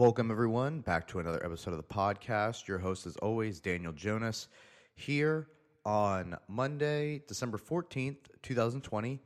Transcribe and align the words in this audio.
Welcome, 0.00 0.30
everyone, 0.30 0.80
back 0.80 1.06
to 1.08 1.18
another 1.18 1.44
episode 1.44 1.72
of 1.72 1.76
the 1.76 1.82
podcast. 1.82 2.66
Your 2.66 2.78
host, 2.78 3.06
as 3.06 3.18
always, 3.18 3.60
Daniel 3.60 3.92
Jonas, 3.92 4.48
here 4.94 5.48
on 5.84 6.38
Monday, 6.48 7.20
December 7.28 7.58
14th, 7.58 8.16
2020. 8.42 9.20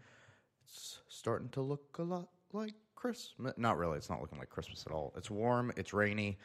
It's 0.65 0.99
starting 1.07 1.49
to 1.51 1.61
look 1.61 1.85
a 2.01 2.03
lot 2.03 2.29
like 2.53 2.75
Christmas. 2.97 3.55
Not 3.57 3.79
really, 3.79 3.99
it's 3.99 4.11
not 4.11 4.21
looking 4.21 4.37
like 4.37 4.51
Christmas 4.51 4.83
at 4.85 4.93
all. 4.93 5.15
It's 5.17 5.31
warm, 5.31 5.73
it's 5.77 5.95
rainy, 5.95 6.39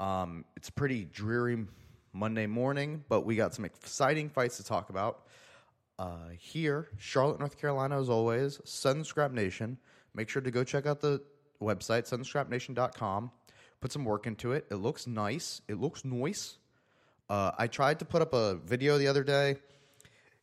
um, 0.00 0.46
it's 0.56 0.70
pretty 0.70 1.04
dreary 1.04 1.66
Monday 2.14 2.46
morning, 2.46 3.04
but 3.10 3.26
we 3.26 3.36
got 3.36 3.52
some 3.52 3.66
exciting 3.66 4.30
fights 4.30 4.56
to 4.56 4.64
talk 4.64 4.88
about. 4.88 5.26
Uh, 5.98 6.30
here, 6.38 6.88
Charlotte, 6.96 7.40
North 7.40 7.58
Carolina, 7.60 8.00
as 8.00 8.08
always, 8.08 8.58
Sun 8.64 9.04
Scrap 9.04 9.32
Nation. 9.32 9.76
Make 10.14 10.30
sure 10.30 10.40
to 10.40 10.50
go 10.50 10.64
check 10.64 10.86
out 10.86 11.02
the 11.02 11.20
website, 11.60 12.08
sunscrapnation.com. 12.08 13.30
Put 13.80 13.92
some 13.92 14.04
work 14.04 14.26
into 14.26 14.52
it. 14.52 14.66
It 14.70 14.76
looks 14.76 15.06
nice. 15.06 15.60
It 15.68 15.80
looks 15.80 16.04
nice. 16.04 16.58
Uh, 17.28 17.52
I 17.58 17.66
tried 17.66 17.98
to 17.98 18.04
put 18.04 18.22
up 18.22 18.32
a 18.34 18.56
video 18.56 18.98
the 18.98 19.08
other 19.08 19.24
day. 19.24 19.56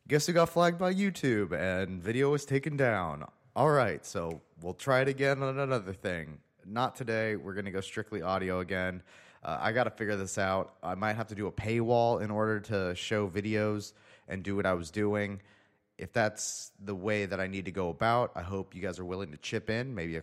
Guess 0.06 0.26
who 0.26 0.32
got 0.34 0.50
flagged 0.50 0.78
by 0.78 0.92
YouTube 0.92 1.52
and 1.52 2.02
video 2.02 2.30
was 2.30 2.44
taken 2.44 2.76
down. 2.76 3.24
All 3.56 3.70
right, 3.70 4.04
so 4.04 4.42
we'll 4.60 4.74
try 4.74 5.00
it 5.00 5.08
again 5.08 5.42
on 5.42 5.58
another 5.58 5.92
thing. 5.92 6.38
Not 6.66 6.96
today. 6.96 7.36
We're 7.36 7.54
going 7.54 7.64
to 7.64 7.70
go 7.70 7.80
strictly 7.80 8.20
audio 8.20 8.60
again. 8.60 9.02
Uh, 9.42 9.58
I 9.60 9.72
got 9.72 9.84
to 9.84 9.90
figure 9.90 10.16
this 10.16 10.38
out. 10.38 10.74
I 10.82 10.94
might 10.94 11.16
have 11.16 11.28
to 11.28 11.34
do 11.34 11.46
a 11.46 11.52
paywall 11.52 12.22
in 12.22 12.30
order 12.30 12.60
to 12.60 12.94
show 12.94 13.28
videos 13.28 13.92
and 14.28 14.42
do 14.42 14.56
what 14.56 14.66
I 14.66 14.74
was 14.74 14.90
doing. 14.90 15.40
If 15.98 16.12
that's 16.12 16.72
the 16.82 16.94
way 16.94 17.26
that 17.26 17.40
I 17.40 17.46
need 17.46 17.66
to 17.66 17.70
go 17.70 17.90
about, 17.90 18.32
I 18.34 18.42
hope 18.42 18.74
you 18.74 18.82
guys 18.82 18.98
are 18.98 19.04
willing 19.04 19.30
to 19.32 19.36
chip 19.36 19.70
in, 19.70 19.94
maybe 19.94 20.16
a 20.16 20.22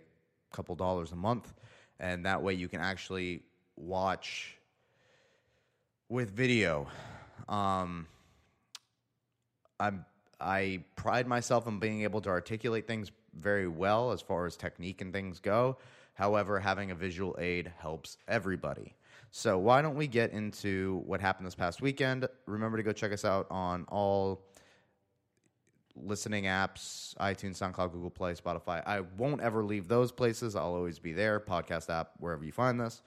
couple 0.51 0.75
dollars 0.75 1.11
a 1.11 1.15
month, 1.15 1.53
and 2.01 2.25
that 2.25 2.41
way 2.41 2.53
you 2.53 2.67
can 2.67 2.81
actually 2.81 3.43
watch 3.77 4.57
with 6.09 6.31
video. 6.31 6.87
Um, 7.47 8.07
I'm 9.79 10.05
I 10.41 10.83
pride 10.95 11.27
myself 11.27 11.67
on 11.67 11.77
being 11.77 12.01
able 12.01 12.19
to 12.21 12.29
articulate 12.29 12.87
things 12.87 13.11
very 13.39 13.67
well 13.67 14.11
as 14.11 14.21
far 14.21 14.47
as 14.47 14.57
technique 14.57 15.01
and 15.01 15.13
things 15.13 15.39
go. 15.39 15.77
However, 16.15 16.59
having 16.59 16.89
a 16.89 16.95
visual 16.95 17.35
aid 17.39 17.71
helps 17.77 18.17
everybody. 18.27 18.95
So 19.29 19.59
why 19.59 19.83
don't 19.83 19.95
we 19.95 20.07
get 20.07 20.31
into 20.31 21.03
what 21.05 21.21
happened 21.21 21.45
this 21.45 21.55
past 21.55 21.81
weekend? 21.81 22.27
Remember 22.47 22.77
to 22.77 22.83
go 22.83 22.91
check 22.91 23.13
us 23.13 23.23
out 23.23 23.45
on 23.51 23.85
all 23.87 24.41
listening 25.95 26.45
apps 26.45 27.15
iTunes, 27.15 27.57
SoundCloud, 27.57 27.91
Google 27.91 28.09
Play, 28.09 28.33
Spotify. 28.33 28.81
I 28.85 29.01
won't 29.17 29.41
ever 29.41 29.63
leave 29.63 29.87
those 29.87 30.11
places. 30.11 30.55
I'll 30.55 30.73
always 30.73 30.99
be 30.99 31.13
there, 31.13 31.39
podcast 31.39 31.89
app, 31.89 32.11
wherever 32.19 32.43
you 32.43 32.51
find 32.51 32.79
this. 32.79 33.01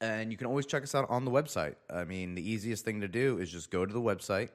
And 0.00 0.30
you 0.30 0.38
can 0.38 0.46
always 0.46 0.66
check 0.66 0.82
us 0.82 0.94
out 0.94 1.08
on 1.10 1.24
the 1.24 1.30
website. 1.30 1.74
I 1.92 2.04
mean, 2.04 2.34
the 2.34 2.48
easiest 2.48 2.84
thing 2.84 3.02
to 3.02 3.08
do 3.08 3.38
is 3.38 3.50
just 3.50 3.70
go 3.70 3.84
to 3.84 3.92
the 3.92 4.00
website, 4.00 4.48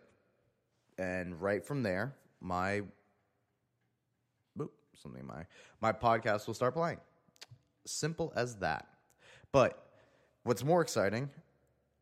and 0.97 1.39
right 1.39 1.63
from 1.63 1.83
there, 1.83 2.15
my 2.41 2.81
boop, 4.57 4.69
something 5.01 5.25
my 5.25 5.45
my 5.81 5.91
podcast 5.91 6.47
will 6.47 6.55
start 6.55 6.73
playing. 6.73 6.97
Simple 7.85 8.33
as 8.35 8.55
that. 8.57 8.87
But 9.51 9.85
what's 10.43 10.63
more 10.63 10.81
exciting 10.81 11.29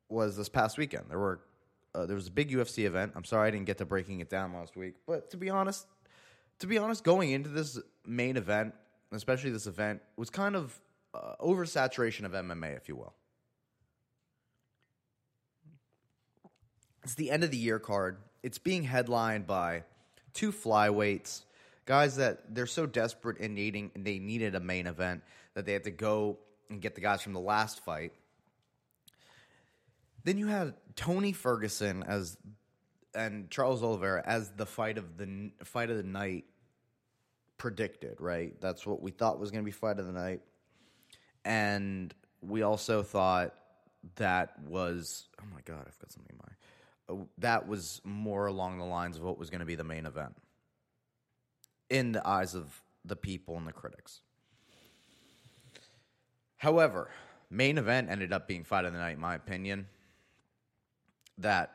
was 0.07 0.37
this 0.37 0.47
past 0.47 0.77
weekend. 0.77 1.05
There 1.09 1.19
were 1.19 1.41
uh, 1.95 2.05
there 2.05 2.15
was 2.15 2.27
a 2.27 2.31
big 2.31 2.51
UFC 2.51 2.85
event. 2.85 3.13
I'm 3.15 3.23
sorry 3.23 3.47
I 3.47 3.51
didn't 3.51 3.65
get 3.65 3.77
to 3.79 3.85
breaking 3.85 4.19
it 4.19 4.29
down 4.29 4.53
last 4.53 4.75
week, 4.75 4.95
but 5.05 5.29
to 5.31 5.37
be 5.37 5.49
honest, 5.49 5.85
to 6.59 6.67
be 6.67 6.77
honest, 6.77 7.03
going 7.03 7.31
into 7.31 7.49
this 7.49 7.79
main 8.05 8.37
event, 8.37 8.73
especially 9.11 9.51
this 9.51 9.67
event, 9.67 10.01
was 10.17 10.29
kind 10.29 10.55
of 10.55 10.79
uh, 11.13 11.35
oversaturation 11.39 12.25
of 12.25 12.31
MMA, 12.31 12.75
if 12.75 12.87
you 12.89 12.95
will. 12.95 13.13
It's 17.03 17.15
the 17.15 17.31
end 17.31 17.43
of 17.43 17.51
the 17.51 17.57
year 17.57 17.79
card. 17.79 18.17
It's 18.43 18.57
being 18.57 18.83
headlined 18.83 19.45
by 19.45 19.83
two 20.33 20.51
flyweights, 20.51 21.43
guys 21.85 22.15
that 22.15 22.55
they're 22.55 22.65
so 22.65 22.85
desperate 22.85 23.37
in 23.37 23.53
needing, 23.53 23.91
they 23.95 24.19
needed 24.19 24.55
a 24.55 24.59
main 24.59 24.87
event 24.87 25.21
that 25.53 25.65
they 25.65 25.73
had 25.73 25.83
to 25.83 25.91
go 25.91 26.39
and 26.69 26.81
get 26.81 26.95
the 26.95 27.01
guys 27.01 27.21
from 27.21 27.33
the 27.33 27.39
last 27.39 27.83
fight. 27.83 28.13
Then 30.23 30.37
you 30.37 30.47
had 30.47 30.73
Tony 30.95 31.33
Ferguson 31.33 32.03
as 32.03 32.37
and 33.15 33.49
Charles 33.49 33.83
Oliveira 33.83 34.23
as 34.25 34.51
the 34.51 34.65
fight 34.65 34.97
of 34.97 35.17
the 35.17 35.51
fight 35.63 35.89
of 35.89 35.97
the 35.97 36.03
night 36.03 36.45
predicted, 37.57 38.19
right? 38.19 38.59
That's 38.59 38.85
what 38.85 39.01
we 39.01 39.11
thought 39.11 39.39
was 39.39 39.51
going 39.51 39.63
to 39.63 39.65
be 39.65 39.71
fight 39.71 39.99
of 39.99 40.05
the 40.05 40.11
night. 40.11 40.41
And 41.45 42.13
we 42.41 42.61
also 42.61 43.03
thought 43.03 43.53
that 44.15 44.59
was 44.67 45.27
oh 45.41 45.45
my 45.53 45.61
god, 45.65 45.85
I've 45.87 45.99
got 45.99 46.11
something 46.11 46.35
in 46.35 47.15
mind. 47.17 47.27
That 47.39 47.67
was 47.67 48.01
more 48.03 48.47
along 48.47 48.77
the 48.77 48.85
lines 48.85 49.17
of 49.17 49.23
what 49.23 49.37
was 49.37 49.49
going 49.49 49.59
to 49.59 49.65
be 49.65 49.75
the 49.75 49.83
main 49.83 50.05
event 50.05 50.35
in 51.89 52.13
the 52.13 52.25
eyes 52.27 52.55
of 52.55 52.81
the 53.05 53.15
people 53.15 53.57
and 53.57 53.67
the 53.67 53.73
critics. 53.73 54.21
However, 56.55 57.09
main 57.49 57.77
event 57.77 58.09
ended 58.09 58.31
up 58.31 58.47
being 58.47 58.63
fight 58.63 58.85
of 58.85 58.93
the 58.93 58.99
night 58.99 59.15
in 59.15 59.19
my 59.19 59.35
opinion 59.35 59.87
that 61.39 61.71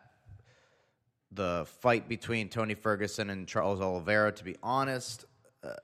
the 1.30 1.66
fight 1.80 2.08
between 2.08 2.48
Tony 2.48 2.74
Ferguson 2.74 3.30
and 3.30 3.46
Charles 3.46 3.80
Oliveira. 3.80 4.32
To 4.32 4.44
be 4.44 4.56
honest, 4.62 5.24
uh, 5.62 5.74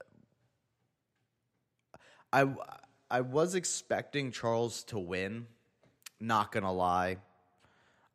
I 2.32 2.46
I 3.10 3.20
was 3.20 3.54
expecting 3.54 4.32
Charles 4.32 4.84
to 4.84 4.98
win. 4.98 5.46
Not 6.20 6.52
gonna 6.52 6.72
lie, 6.72 7.18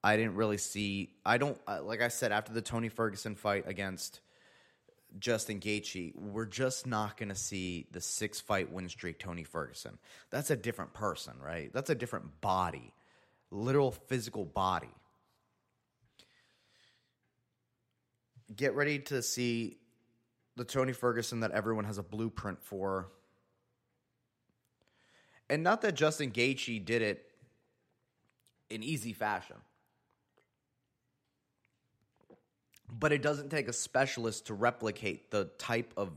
I 0.04 0.16
didn't 0.16 0.36
really 0.36 0.58
see. 0.58 1.12
I 1.26 1.38
don't 1.38 1.60
like 1.84 2.02
I 2.02 2.08
said 2.08 2.32
after 2.32 2.54
the 2.54 2.62
Tony 2.62 2.90
Ferguson 2.90 3.36
fight 3.36 3.66
against 3.68 4.22
Justin 5.20 5.60
Gaethje, 5.60 6.16
we're 6.16 6.46
just 6.46 6.88
not 6.88 7.18
gonna 7.18 7.36
see 7.36 7.88
the 7.92 8.02
six 8.02 8.40
fight 8.40 8.72
win 8.72 8.90
streak 8.90 9.20
Tony 9.20 9.44
Ferguson. 9.44 9.98
That's 10.30 10.50
a 10.50 10.56
different 10.56 10.94
person, 10.94 11.34
right? 11.44 11.72
That's 11.74 11.90
a 11.90 11.96
different 11.96 12.42
body, 12.42 12.94
literal 13.52 13.92
physical 13.92 14.46
body. 14.46 14.90
Get 18.56 18.76
ready 18.76 19.00
to 19.00 19.22
see 19.22 19.78
the 20.56 20.64
Tony 20.66 20.94
Ferguson 20.94 21.42
that 21.42 21.52
everyone 21.52 21.86
has 21.86 21.98
a 21.98 22.04
blueprint 22.04 22.62
for. 22.62 23.08
And 25.50 25.64
not 25.64 25.82
that 25.82 25.94
Justin 25.94 26.32
Gaethje 26.32 26.84
did 26.84 27.02
it 27.02 27.26
in 28.70 28.84
easy 28.84 29.14
fashion. 29.14 29.56
But 32.92 33.12
it 33.12 33.22
doesn't 33.22 33.50
take 33.50 33.68
a 33.68 33.74
specialist 33.74 34.48
to 34.48 34.54
replicate 34.54 35.32
the 35.32 35.46
type 35.58 35.94
of 35.96 36.12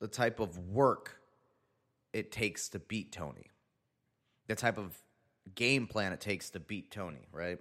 the 0.00 0.08
type 0.08 0.40
of 0.40 0.58
work 0.58 1.20
it 2.12 2.32
takes 2.32 2.68
to 2.70 2.78
beat 2.78 3.12
Tony. 3.12 3.50
The 4.48 4.56
type 4.56 4.78
of 4.78 5.00
game 5.54 5.86
plan 5.86 6.12
it 6.12 6.20
takes 6.20 6.50
to 6.50 6.60
beat 6.60 6.90
Tony, 6.90 7.28
right? 7.32 7.58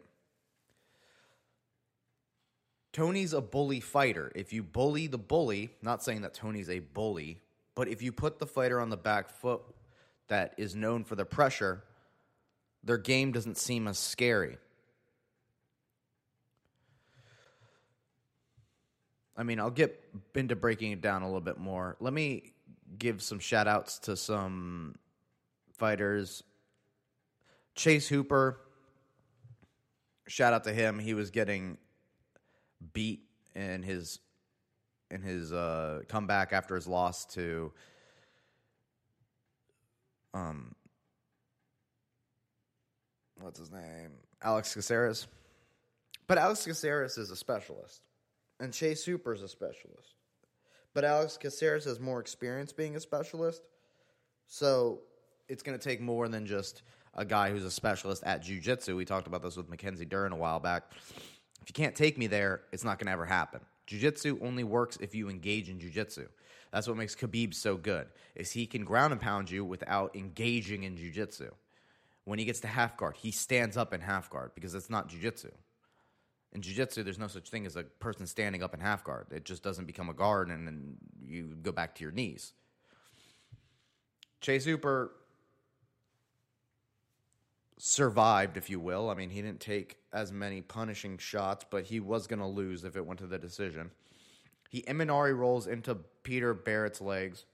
Tony's 2.93 3.33
a 3.33 3.41
bully 3.41 3.79
fighter. 3.79 4.31
If 4.35 4.51
you 4.51 4.63
bully 4.63 5.07
the 5.07 5.17
bully, 5.17 5.71
not 5.81 6.03
saying 6.03 6.21
that 6.21 6.33
Tony's 6.33 6.69
a 6.69 6.79
bully, 6.79 7.39
but 7.73 7.87
if 7.87 8.01
you 8.01 8.11
put 8.11 8.39
the 8.39 8.47
fighter 8.47 8.79
on 8.79 8.89
the 8.89 8.97
back 8.97 9.29
foot 9.29 9.61
that 10.27 10.53
is 10.57 10.75
known 10.75 11.03
for 11.03 11.15
the 11.15 11.25
pressure, 11.25 11.83
their 12.83 12.97
game 12.97 13.31
doesn't 13.31 13.57
seem 13.57 13.87
as 13.87 13.97
scary. 13.97 14.57
I 19.37 19.43
mean, 19.43 19.59
I'll 19.59 19.71
get 19.71 20.03
into 20.35 20.55
breaking 20.55 20.91
it 20.91 21.01
down 21.01 21.21
a 21.21 21.25
little 21.25 21.41
bit 21.41 21.57
more. 21.57 21.95
Let 21.99 22.13
me 22.13 22.51
give 22.97 23.21
some 23.21 23.39
shout 23.39 23.67
outs 23.67 23.99
to 23.99 24.17
some 24.17 24.95
fighters. 25.73 26.43
Chase 27.73 28.07
Hooper, 28.09 28.59
shout 30.27 30.53
out 30.53 30.65
to 30.65 30.73
him. 30.73 30.99
He 30.99 31.13
was 31.13 31.31
getting 31.31 31.77
beat 32.93 33.23
in 33.55 33.83
his 33.83 34.19
in 35.09 35.21
his 35.21 35.51
uh, 35.51 36.01
comeback 36.07 36.53
after 36.53 36.75
his 36.75 36.87
loss 36.87 37.25
to 37.25 37.71
um 40.33 40.73
what's 43.39 43.59
his 43.59 43.71
name 43.71 44.11
Alex 44.41 44.73
Caceres. 44.73 45.27
But 46.27 46.37
Alex 46.37 46.65
Caceres 46.65 47.17
is 47.17 47.29
a 47.29 47.35
specialist, 47.35 48.01
and 48.59 48.73
Chase 48.73 49.03
Hooper 49.03 49.33
is 49.33 49.41
a 49.41 49.47
specialist. 49.47 50.15
But 50.93 51.03
Alex 51.03 51.37
Caceres 51.37 51.85
has 51.85 51.99
more 51.99 52.19
experience 52.19 52.71
being 52.71 52.95
a 52.95 52.99
specialist, 52.99 53.61
so 54.47 55.01
it's 55.47 55.63
going 55.63 55.77
to 55.77 55.83
take 55.83 56.01
more 56.01 56.27
than 56.27 56.45
just 56.45 56.83
a 57.15 57.25
guy 57.25 57.51
who's 57.51 57.65
a 57.65 57.71
specialist 57.71 58.23
at 58.25 58.41
jiu-jitsu. 58.41 58.95
We 58.95 59.05
talked 59.05 59.27
about 59.27 59.43
this 59.43 59.57
with 59.57 59.69
Mackenzie 59.69 60.05
Dern 60.05 60.31
a 60.31 60.37
while 60.37 60.59
back 60.59 60.83
if 61.61 61.69
you 61.69 61.73
can't 61.73 61.95
take 61.95 62.17
me 62.17 62.27
there, 62.27 62.61
it's 62.71 62.83
not 62.83 62.99
going 62.99 63.07
to 63.07 63.13
ever 63.13 63.25
happen. 63.25 63.61
Jiu-jitsu 63.87 64.39
only 64.41 64.63
works 64.63 64.97
if 65.01 65.13
you 65.13 65.29
engage 65.29 65.69
in 65.69 65.79
jiu-jitsu. 65.79 66.27
That's 66.71 66.87
what 66.87 66.97
makes 66.97 67.15
Khabib 67.15 67.53
so 67.53 67.75
good. 67.75 68.07
Is 68.35 68.51
he 68.51 68.65
can 68.65 68.85
ground 68.85 69.11
and 69.11 69.21
pound 69.21 69.51
you 69.51 69.65
without 69.65 70.15
engaging 70.15 70.83
in 70.83 70.95
jiu-jitsu. 70.95 71.51
When 72.23 72.39
he 72.39 72.45
gets 72.45 72.61
to 72.61 72.67
half 72.67 72.97
guard, 72.97 73.17
he 73.17 73.31
stands 73.31 73.77
up 73.77 73.93
in 73.93 74.01
half 74.01 74.29
guard 74.29 74.51
because 74.55 74.75
it's 74.75 74.89
not 74.89 75.09
jiu-jitsu. 75.09 75.51
In 76.53 76.61
jiu-jitsu, 76.61 77.03
there's 77.03 77.19
no 77.19 77.27
such 77.27 77.49
thing 77.49 77.65
as 77.65 77.75
a 77.75 77.83
person 77.83 78.25
standing 78.27 78.63
up 78.63 78.73
in 78.73 78.79
half 78.79 79.03
guard. 79.03 79.27
It 79.31 79.45
just 79.45 79.63
doesn't 79.63 79.85
become 79.85 80.09
a 80.09 80.13
guard 80.13 80.49
and 80.49 80.67
then 80.67 80.97
you 81.21 81.55
go 81.61 81.71
back 81.71 81.95
to 81.95 82.03
your 82.03 82.11
knees. 82.11 82.53
Chase 84.41 84.65
Hooper 84.65 85.11
survived, 87.83 88.57
if 88.57 88.69
you 88.69 88.79
will. 88.79 89.09
I 89.09 89.15
mean, 89.15 89.31
he 89.31 89.41
didn't 89.41 89.59
take 89.59 89.97
as 90.13 90.31
many 90.31 90.61
punishing 90.61 91.17
shots, 91.17 91.65
but 91.67 91.83
he 91.83 91.99
was 91.99 92.27
going 92.27 92.39
to 92.39 92.45
lose 92.45 92.83
if 92.83 92.95
it 92.95 93.03
went 93.03 93.19
to 93.21 93.25
the 93.25 93.39
decision. 93.39 93.89
He 94.69 94.83
Imanari 94.83 95.35
rolls 95.35 95.65
into 95.65 95.95
Peter 96.21 96.53
Barrett's 96.53 97.01
legs. 97.01 97.45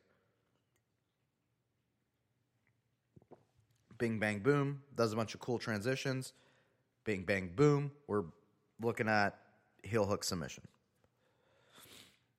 Bing, 3.98 4.20
bang, 4.20 4.40
boom. 4.40 4.82
Does 4.96 5.14
a 5.14 5.16
bunch 5.16 5.34
of 5.34 5.40
cool 5.40 5.60
transitions. 5.60 6.34
Bing, 7.06 7.24
bang, 7.24 7.50
boom. 7.56 7.92
We're 8.08 8.26
looking 8.82 9.08
at 9.08 9.38
heel 9.82 10.06
hook 10.06 10.26
submission. 10.26 10.68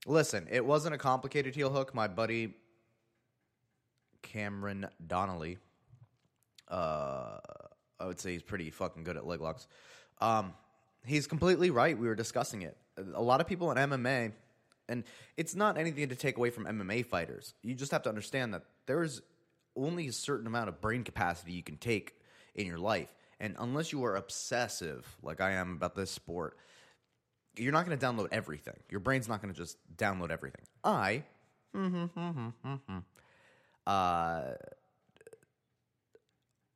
Listen, 0.06 0.46
it 0.50 0.64
wasn't 0.64 0.94
a 0.94 0.98
complicated 0.98 1.54
heel 1.54 1.70
hook. 1.70 1.94
My 1.94 2.06
buddy 2.06 2.54
Cameron 4.20 4.86
Donnelly, 5.06 5.56
uh, 6.68 7.38
I 8.00 8.06
would 8.06 8.20
say 8.20 8.32
he's 8.32 8.42
pretty 8.42 8.70
fucking 8.70 9.04
good 9.04 9.16
at 9.16 9.26
leg 9.26 9.40
locks. 9.40 9.66
Um, 10.20 10.52
he's 11.04 11.26
completely 11.26 11.70
right. 11.70 11.98
We 11.98 12.06
were 12.06 12.14
discussing 12.14 12.62
it. 12.62 12.76
A 13.14 13.22
lot 13.22 13.40
of 13.40 13.46
people 13.46 13.70
in 13.70 13.78
MMA, 13.78 14.32
and 14.88 15.04
it's 15.36 15.54
not 15.54 15.78
anything 15.78 16.08
to 16.08 16.16
take 16.16 16.36
away 16.36 16.50
from 16.50 16.64
MMA 16.64 17.06
fighters. 17.06 17.54
You 17.62 17.74
just 17.74 17.92
have 17.92 18.02
to 18.02 18.08
understand 18.08 18.54
that 18.54 18.62
there's 18.86 19.22
only 19.76 20.08
a 20.08 20.12
certain 20.12 20.46
amount 20.46 20.68
of 20.68 20.80
brain 20.80 21.04
capacity 21.04 21.52
you 21.52 21.62
can 21.62 21.76
take 21.76 22.14
in 22.54 22.66
your 22.66 22.78
life. 22.78 23.14
And 23.40 23.54
unless 23.58 23.92
you 23.92 24.04
are 24.04 24.16
obsessive, 24.16 25.06
like 25.22 25.40
I 25.40 25.52
am 25.52 25.72
about 25.72 25.94
this 25.94 26.10
sport, 26.10 26.56
you're 27.56 27.72
not 27.72 27.86
going 27.86 27.96
to 27.96 28.04
download 28.04 28.28
everything. 28.32 28.74
Your 28.90 29.00
brain's 29.00 29.28
not 29.28 29.40
going 29.40 29.54
to 29.54 29.58
just 29.58 29.76
download 29.96 30.30
everything. 30.30 30.62
I, 30.82 31.22
uh, 33.86 34.42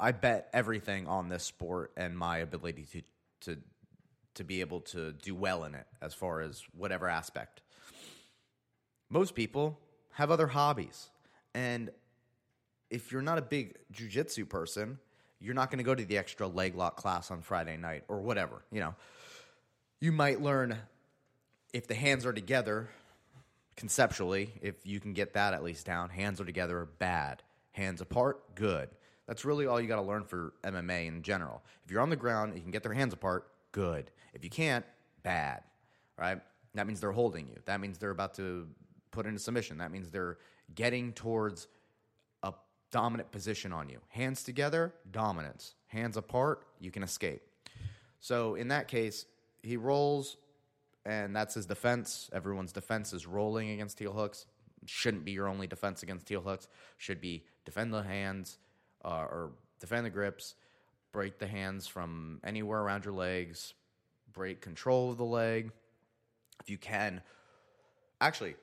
I 0.03 0.11
bet 0.11 0.49
everything 0.53 1.07
on 1.07 1.29
this 1.29 1.45
sport 1.45 1.93
and 1.97 2.19
my 2.19 2.39
ability 2.39 2.87
to 2.93 3.03
to 3.43 3.59
to 4.35 4.45
be 4.45 4.61
able 4.61 4.81
to 4.81 5.13
do 5.13 5.33
well 5.35 5.63
in 5.63 5.77
it 5.77 5.87
as 6.01 6.13
far 6.13 6.41
as 6.41 6.65
whatever 6.77 7.09
aspect. 7.09 7.63
Most 9.09 9.37
people 9.37 9.79
have 10.15 10.33
other 10.33 10.49
hobbies. 10.49 11.09
And 11.55 11.91
if 12.91 13.13
you're 13.13 13.23
not 13.23 13.39
a 13.39 13.43
big 13.43 13.77
jujitsu 13.93 14.49
person, 14.49 14.99
you're 15.39 15.55
not 15.55 15.71
going 15.71 15.79
to 15.79 15.85
go 15.85 15.95
to 15.95 16.05
the 16.05 16.19
extra 16.19 16.49
leg 16.49 16.75
lock 16.75 16.97
class 16.97 17.31
on 17.31 17.43
Friday 17.43 17.77
night 17.77 18.03
or 18.09 18.21
whatever, 18.21 18.65
you 18.73 18.81
know. 18.81 18.95
You 20.01 20.11
might 20.11 20.41
learn 20.41 20.79
if 21.73 21.87
the 21.87 21.95
hands 21.95 22.27
are 22.27 22.33
together 22.33 22.89
conceptually, 23.77 24.53
if 24.63 24.85
you 24.85 24.99
can 24.99 25.13
get 25.13 25.35
that 25.35 25.55
at 25.55 25.63
least 25.63 25.87
down, 25.87 26.09
hands 26.09 26.41
are 26.41 26.45
together 26.45 26.89
bad. 26.99 27.43
Hands 27.73 28.01
apart, 28.01 28.55
good. 28.57 28.89
That's 29.27 29.45
really 29.45 29.67
all 29.67 29.81
you 29.81 29.89
got 29.89 29.97
to 29.97 30.03
learn 30.03 30.25
for 30.25 30.53
MMA 30.65 31.07
in 31.07 31.23
general. 31.23 31.63
If 31.85 31.91
you're 31.91 32.01
on 32.01 32.11
the 32.11 32.17
ground 32.17 32.55
you 32.55 32.61
can 32.61 32.71
get 32.71 32.83
their 32.83 32.93
hands 32.93 33.13
apart, 33.13 33.49
good. 33.71 34.11
If 34.35 34.45
you 34.45 34.51
can't, 34.51 34.85
bad. 35.23 35.63
Right? 36.19 36.41
That 36.75 36.87
means 36.87 37.01
they're 37.01 37.13
holding 37.13 37.49
you. 37.49 37.57
That 37.67 37.81
means 37.81 37.99
they're 37.99 38.11
about 38.11 38.35
to 38.35 38.67
put 39.11 39.27
into 39.27 39.39
submission. 39.39 39.79
That 39.79 39.91
means 39.91 40.11
they're 40.11 40.39
getting 40.75 41.13
towards 41.13 41.69
a 42.43 42.53
dominant 42.91 43.31
position 43.31 43.73
on 43.73 43.89
you. 43.89 44.01
Hands 44.09 44.43
together, 44.43 44.93
dominance. 45.11 45.75
Hands 45.89 46.17
apart, 46.17 46.67
you 46.81 46.91
can 46.91 47.03
escape. 47.03 47.43
So 48.21 48.55
in 48.55 48.69
that 48.69 48.89
case, 48.89 49.27
he 49.63 49.77
rolls, 49.77 50.37
and 51.05 51.35
that's 51.37 51.55
his 51.55 51.67
defense. 51.67 52.31
Everyone's 52.33 52.73
defense 52.73 53.13
is 53.13 53.27
rolling 53.27 53.71
against 53.71 53.99
heel 53.99 54.13
hooks. 54.13 54.47
Shouldn't 54.87 55.25
be 55.25 55.33
your 55.33 55.47
only 55.47 55.67
defense 55.67 56.03
against 56.03 56.29
heel 56.29 56.41
hooks. 56.41 56.69
Should 56.97 57.21
be 57.21 57.45
defend 57.65 57.93
the 57.93 58.03
hands 58.03 58.59
uh, 59.05 59.27
or 59.31 59.51
defend 59.81 60.07
the 60.07 60.11
grips, 60.11 60.55
break 61.13 61.39
the 61.39 61.47
hands 61.47 61.87
from 61.87 62.41
anywhere 62.45 62.81
around 62.81 63.05
your 63.05 63.15
legs, 63.15 63.75
break 64.33 64.61
control 64.61 65.11
of 65.11 65.19
the 65.19 65.25
leg. 65.25 65.73
If 66.61 66.71
you 66.71 66.79
can, 66.79 67.21
actually, 68.21 68.55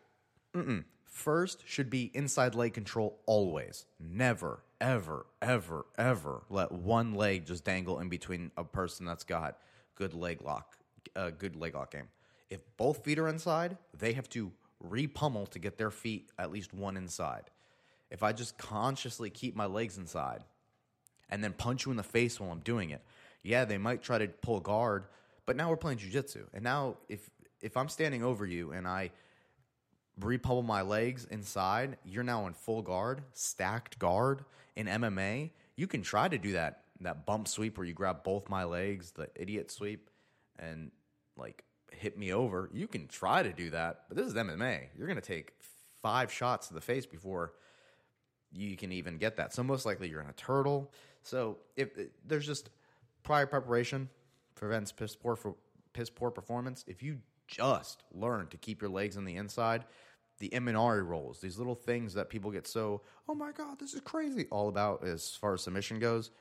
first 1.05 1.63
should 1.65 1.89
be 1.89 2.11
inside 2.13 2.55
leg 2.55 2.73
control 2.73 3.19
always. 3.25 3.85
Never, 3.99 4.63
ever, 4.79 5.25
ever, 5.41 5.85
ever 5.97 6.43
let 6.49 6.71
one 6.71 7.13
leg 7.13 7.45
just 7.45 7.65
dangle 7.65 7.99
in 7.99 8.09
between 8.09 8.51
a 8.57 8.63
person 8.63 9.05
that's 9.05 9.23
got 9.23 9.57
good 9.95 10.13
leg 10.13 10.41
lock, 10.41 10.77
uh, 11.15 11.31
good 11.31 11.55
leg 11.55 11.75
lock 11.75 11.91
game. 11.91 12.07
If 12.49 12.61
both 12.77 13.03
feet 13.03 13.19
are 13.19 13.27
inside, 13.27 13.77
they 13.97 14.13
have 14.13 14.29
to 14.29 14.51
repummel 14.83 15.49
to 15.49 15.59
get 15.59 15.77
their 15.77 15.91
feet 15.91 16.31
at 16.39 16.51
least 16.51 16.73
one 16.73 16.95
inside. 16.95 17.49
If 18.11 18.23
I 18.23 18.31
just 18.31 18.57
consciously 18.57 19.29
keep 19.29 19.55
my 19.55 19.65
legs 19.65 19.97
inside 19.97 20.43
and 21.29 21.43
then 21.43 21.53
punch 21.53 21.85
you 21.85 21.91
in 21.91 21.97
the 21.97 22.03
face 22.03 22.39
while 22.39 22.51
I'm 22.51 22.59
doing 22.59 22.89
it, 22.89 23.01
yeah, 23.43 23.65
they 23.65 23.77
might 23.77 24.01
try 24.01 24.17
to 24.17 24.27
pull 24.27 24.59
guard, 24.59 25.05
but 25.45 25.55
now 25.55 25.69
we're 25.69 25.77
playing 25.77 25.99
jujitsu. 25.99 26.43
And 26.53 26.63
now 26.63 26.97
if 27.07 27.29
if 27.61 27.75
I'm 27.75 27.89
standing 27.89 28.23
over 28.23 28.45
you 28.45 28.71
and 28.71 28.87
I 28.87 29.11
repummel 30.19 30.65
my 30.65 30.81
legs 30.81 31.27
inside, 31.29 31.97
you're 32.05 32.23
now 32.23 32.47
in 32.47 32.53
full 32.53 32.81
guard, 32.81 33.21
stacked 33.33 33.99
guard 33.99 34.43
in 34.75 34.87
MMA. 34.87 35.51
You 35.75 35.87
can 35.87 36.01
try 36.01 36.27
to 36.27 36.37
do 36.37 36.53
that 36.53 36.83
that 37.01 37.25
bump 37.25 37.47
sweep 37.47 37.77
where 37.77 37.87
you 37.87 37.93
grab 37.93 38.23
both 38.23 38.49
my 38.49 38.63
legs, 38.63 39.11
the 39.11 39.29
idiot 39.35 39.71
sweep, 39.71 40.09
and 40.57 40.91
like 41.37 41.63
hit 41.91 42.17
me 42.17 42.33
over. 42.33 42.69
You 42.73 42.87
can 42.87 43.07
try 43.07 43.43
to 43.43 43.53
do 43.53 43.69
that, 43.71 44.03
but 44.07 44.17
this 44.17 44.27
is 44.27 44.33
MMA. 44.33 44.87
You're 44.97 45.07
to 45.07 45.21
take 45.21 45.53
five 46.01 46.31
shots 46.31 46.67
to 46.67 46.73
the 46.73 46.81
face 46.81 47.05
before 47.05 47.53
you 48.51 48.75
can 48.77 48.91
even 48.91 49.17
get 49.17 49.37
that. 49.37 49.53
So 49.53 49.63
most 49.63 49.85
likely 49.85 50.09
you're 50.09 50.21
in 50.21 50.29
a 50.29 50.33
turtle. 50.33 50.91
So 51.23 51.57
if 51.75 51.89
there's 52.25 52.45
just 52.45 52.69
prior 53.23 53.45
preparation 53.45 54.09
prevents 54.55 54.91
piss 54.91 55.15
poor 55.15 55.35
for 55.35 55.55
piss 55.93 56.09
poor 56.09 56.31
performance. 56.31 56.83
If 56.87 57.01
you 57.01 57.19
just 57.47 58.03
learn 58.13 58.47
to 58.47 58.57
keep 58.57 58.81
your 58.81 58.91
legs 58.91 59.17
on 59.17 59.25
the 59.25 59.35
inside, 59.35 59.85
the 60.39 60.49
Imanari 60.49 61.05
rolls, 61.05 61.41
these 61.41 61.57
little 61.57 61.75
things 61.75 62.13
that 62.13 62.29
people 62.29 62.51
get 62.51 62.67
so, 62.67 63.01
oh 63.27 63.35
my 63.35 63.51
god, 63.51 63.79
this 63.79 63.93
is 63.93 64.01
crazy, 64.01 64.45
all 64.51 64.69
about 64.69 65.03
as 65.03 65.35
far 65.35 65.53
as 65.53 65.63
submission 65.63 65.99
goes, 65.99 66.31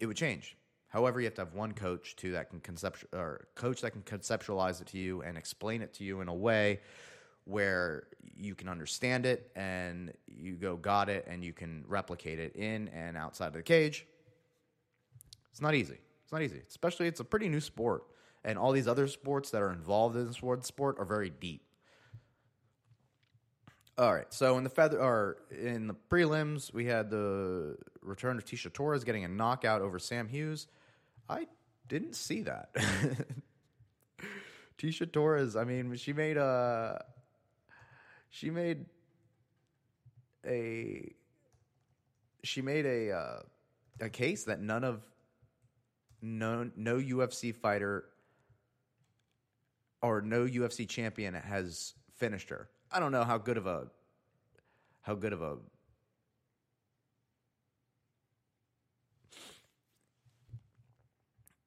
it 0.00 0.06
would 0.06 0.16
change. 0.16 0.56
However, 0.88 1.20
you 1.20 1.26
have 1.26 1.34
to 1.34 1.42
have 1.42 1.52
one 1.52 1.72
coach 1.72 2.16
to 2.16 2.32
that 2.32 2.48
can 2.50 2.60
conceptual 2.60 3.10
or 3.12 3.48
coach 3.54 3.82
that 3.82 3.90
can 3.90 4.02
conceptualize 4.02 4.80
it 4.80 4.86
to 4.88 4.98
you 4.98 5.22
and 5.22 5.36
explain 5.36 5.82
it 5.82 5.92
to 5.94 6.04
you 6.04 6.20
in 6.20 6.28
a 6.28 6.34
way 6.34 6.80
where 7.48 8.04
you 8.36 8.54
can 8.54 8.68
understand 8.68 9.24
it 9.26 9.50
and 9.56 10.12
you 10.26 10.54
go 10.54 10.76
got 10.76 11.08
it 11.08 11.26
and 11.28 11.42
you 11.42 11.52
can 11.52 11.82
replicate 11.88 12.38
it 12.38 12.54
in 12.54 12.88
and 12.88 13.16
outside 13.16 13.48
of 13.48 13.54
the 13.54 13.62
cage. 13.62 14.06
It's 15.50 15.60
not 15.60 15.74
easy. 15.74 15.98
It's 16.22 16.32
not 16.32 16.42
easy. 16.42 16.60
Especially 16.68 17.08
it's 17.08 17.20
a 17.20 17.24
pretty 17.24 17.48
new 17.48 17.60
sport. 17.60 18.04
And 18.44 18.58
all 18.58 18.70
these 18.72 18.86
other 18.86 19.08
sports 19.08 19.50
that 19.50 19.62
are 19.62 19.72
involved 19.72 20.14
in 20.16 20.26
this 20.26 20.42
word 20.42 20.64
sport 20.64 20.96
are 20.98 21.04
very 21.04 21.30
deep. 21.30 21.62
All 23.96 24.14
right. 24.14 24.32
So 24.32 24.58
in 24.58 24.64
the 24.64 24.70
feather 24.70 25.00
or 25.00 25.38
in 25.50 25.88
the 25.88 25.96
prelims, 26.10 26.72
we 26.72 26.84
had 26.84 27.10
the 27.10 27.76
return 28.02 28.36
of 28.36 28.44
Tecia 28.44 28.72
Torres 28.72 29.04
getting 29.04 29.24
a 29.24 29.28
knockout 29.28 29.80
over 29.80 29.98
Sam 29.98 30.28
Hughes. 30.28 30.68
I 31.28 31.46
didn't 31.88 32.14
see 32.14 32.42
that. 32.42 32.70
Tecia 34.78 35.10
Torres, 35.10 35.56
I 35.56 35.64
mean, 35.64 35.96
she 35.96 36.12
made 36.12 36.36
a 36.36 37.04
she 38.30 38.50
made 38.50 38.86
a 40.46 41.12
she 42.44 42.62
made 42.62 42.86
a 42.86 43.12
uh, 43.12 43.40
a 44.00 44.08
case 44.08 44.44
that 44.44 44.60
none 44.60 44.84
of 44.84 45.02
no 46.22 46.70
no 46.76 46.96
UFC 46.96 47.54
fighter 47.54 48.04
or 50.02 50.20
no 50.20 50.46
UFC 50.46 50.88
champion 50.88 51.34
has 51.34 51.94
finished 52.14 52.50
her. 52.50 52.68
I 52.90 53.00
don't 53.00 53.12
know 53.12 53.24
how 53.24 53.38
good 53.38 53.56
of 53.56 53.66
a 53.66 53.88
how 55.02 55.14
good 55.14 55.32
of 55.32 55.42
a 55.42 55.56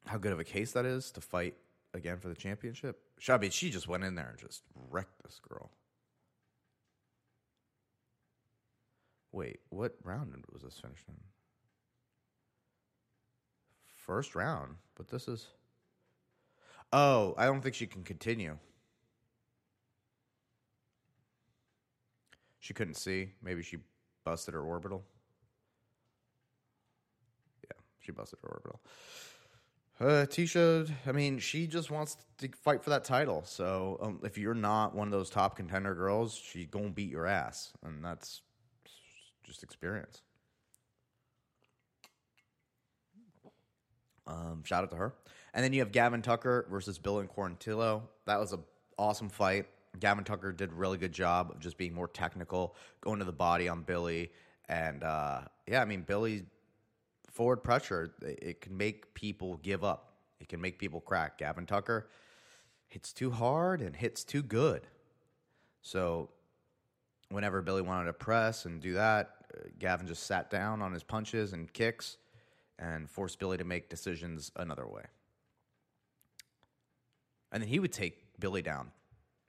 how 0.06 0.18
good 0.18 0.34
of 0.34 0.40
a 0.40 0.44
case 0.44 0.74
that 0.74 0.86
is 0.86 1.12
to 1.12 1.22
fight 1.22 1.56
again 1.94 2.18
for 2.18 2.28
the 2.28 2.36
championship. 2.36 3.00
Shabi, 3.20 3.52
she 3.52 3.70
just 3.70 3.88
went 3.88 4.04
in 4.04 4.16
there 4.16 4.30
and 4.30 4.38
just 4.38 4.64
wrecked 4.90 5.24
this 5.24 5.40
girl. 5.48 5.72
Wait, 9.32 9.60
what 9.70 9.96
round 10.04 10.34
was 10.52 10.64
this 10.64 10.80
finished 10.80 11.08
in? 11.08 11.16
First 13.96 14.36
round, 14.36 14.76
but 14.96 15.08
this 15.08 15.28
is. 15.28 15.48
Oh, 16.92 17.34
I 17.38 17.46
don't 17.46 17.62
think 17.62 17.76
she 17.76 17.88
can 17.88 18.04
continue. 18.04 18.58
She 22.60 22.74
couldn't 22.74 22.96
see. 22.96 23.32
Maybe 23.42 23.64
she 23.64 23.78
busted 24.26 24.54
her 24.54 24.62
orbital. 24.62 25.04
Yeah, 27.64 27.78
she 28.00 28.12
busted 28.12 28.40
her 28.44 28.50
orbital. 28.50 28.82
Uh, 30.00 30.26
Tecia, 30.26 30.90
I 31.06 31.12
mean, 31.12 31.38
she 31.40 31.68
just 31.68 31.92
wants 31.92 32.18
to 32.40 32.50
fight 32.64 32.84
for 32.84 32.90
that 32.90 33.04
title. 33.04 33.44
So 33.46 34.00
um, 34.02 34.20
if 34.24 34.38
you're 34.38 34.56
not 34.56 34.96
one 34.96 35.08
of 35.08 35.12
those 35.12 35.30
top 35.30 35.56
contender 35.56 35.94
girls, 35.94 36.36
she's 36.36 36.66
going 36.66 36.86
to 36.86 36.92
beat 36.92 37.10
your 37.12 37.28
ass. 37.28 37.72
And 37.84 38.04
that's 38.04 38.42
just 39.52 39.64
experience. 39.64 40.22
Um, 44.26 44.64
shout 44.64 44.84
out 44.84 44.92
to 44.92 44.96
her. 44.96 45.14
And 45.54 45.64
then 45.64 45.74
you 45.74 45.80
have 45.80 45.92
Gavin 45.92 46.22
Tucker 46.22 46.66
versus 46.72 46.98
Billy 46.98 47.28
Quarantillo. 47.28 48.04
That 48.26 48.40
was 48.40 48.54
an 48.54 48.62
awesome 48.98 49.30
fight. 49.30 49.66
Gavin 50.00 50.24
Tucker 50.24 50.54
did 50.54 50.72
a 50.72 50.74
really 50.74 50.98
good 50.98 51.12
job 51.12 51.52
of 51.52 51.60
just 51.60 51.78
being 51.78 51.94
more 51.94 52.08
technical, 52.08 52.76
going 53.02 53.20
to 53.20 53.26
the 53.26 53.34
body 53.34 53.68
on 53.68 53.82
Billy. 53.82 54.32
And 54.70 55.04
uh, 55.04 55.42
yeah, 55.68 55.82
I 55.82 55.86
mean, 55.86 56.04
Billy 56.04 56.46
forward 57.30 57.58
pressure, 57.58 58.14
it 58.22 58.62
can 58.62 58.78
make 58.78 59.14
people 59.14 59.58
give 59.58 59.84
up. 59.84 60.14
It 60.40 60.48
can 60.48 60.62
make 60.62 60.80
people 60.80 61.02
crack. 61.02 61.38
Gavin 61.38 61.66
Tucker 61.66 62.08
hits 62.88 63.12
too 63.12 63.32
hard 63.32 63.82
and 63.82 63.96
hits 63.96 64.24
too 64.24 64.42
good. 64.42 64.88
So 65.82 66.30
whenever 67.30 67.62
Billy 67.62 67.82
wanted 67.82 68.06
to 68.06 68.14
press 68.14 68.66
and 68.66 68.82
do 68.82 68.94
that, 68.94 69.41
Gavin 69.80 70.08
just 70.08 70.24
sat 70.24 70.50
down 70.50 70.82
on 70.82 70.94
his 70.94 71.04
punches 71.04 71.54
and 71.54 71.72
kicks 71.72 72.18
and 72.80 73.10
forced 73.10 73.40
Billy 73.40 73.58
to 73.58 73.64
make 73.64 73.90
decisions 73.90 74.52
another 74.56 74.88
way. 74.88 75.04
And 77.52 77.62
then 77.62 77.70
he 77.70 77.80
would 77.80 77.92
take 77.92 78.40
Billy 78.40 78.62
down. 78.62 78.92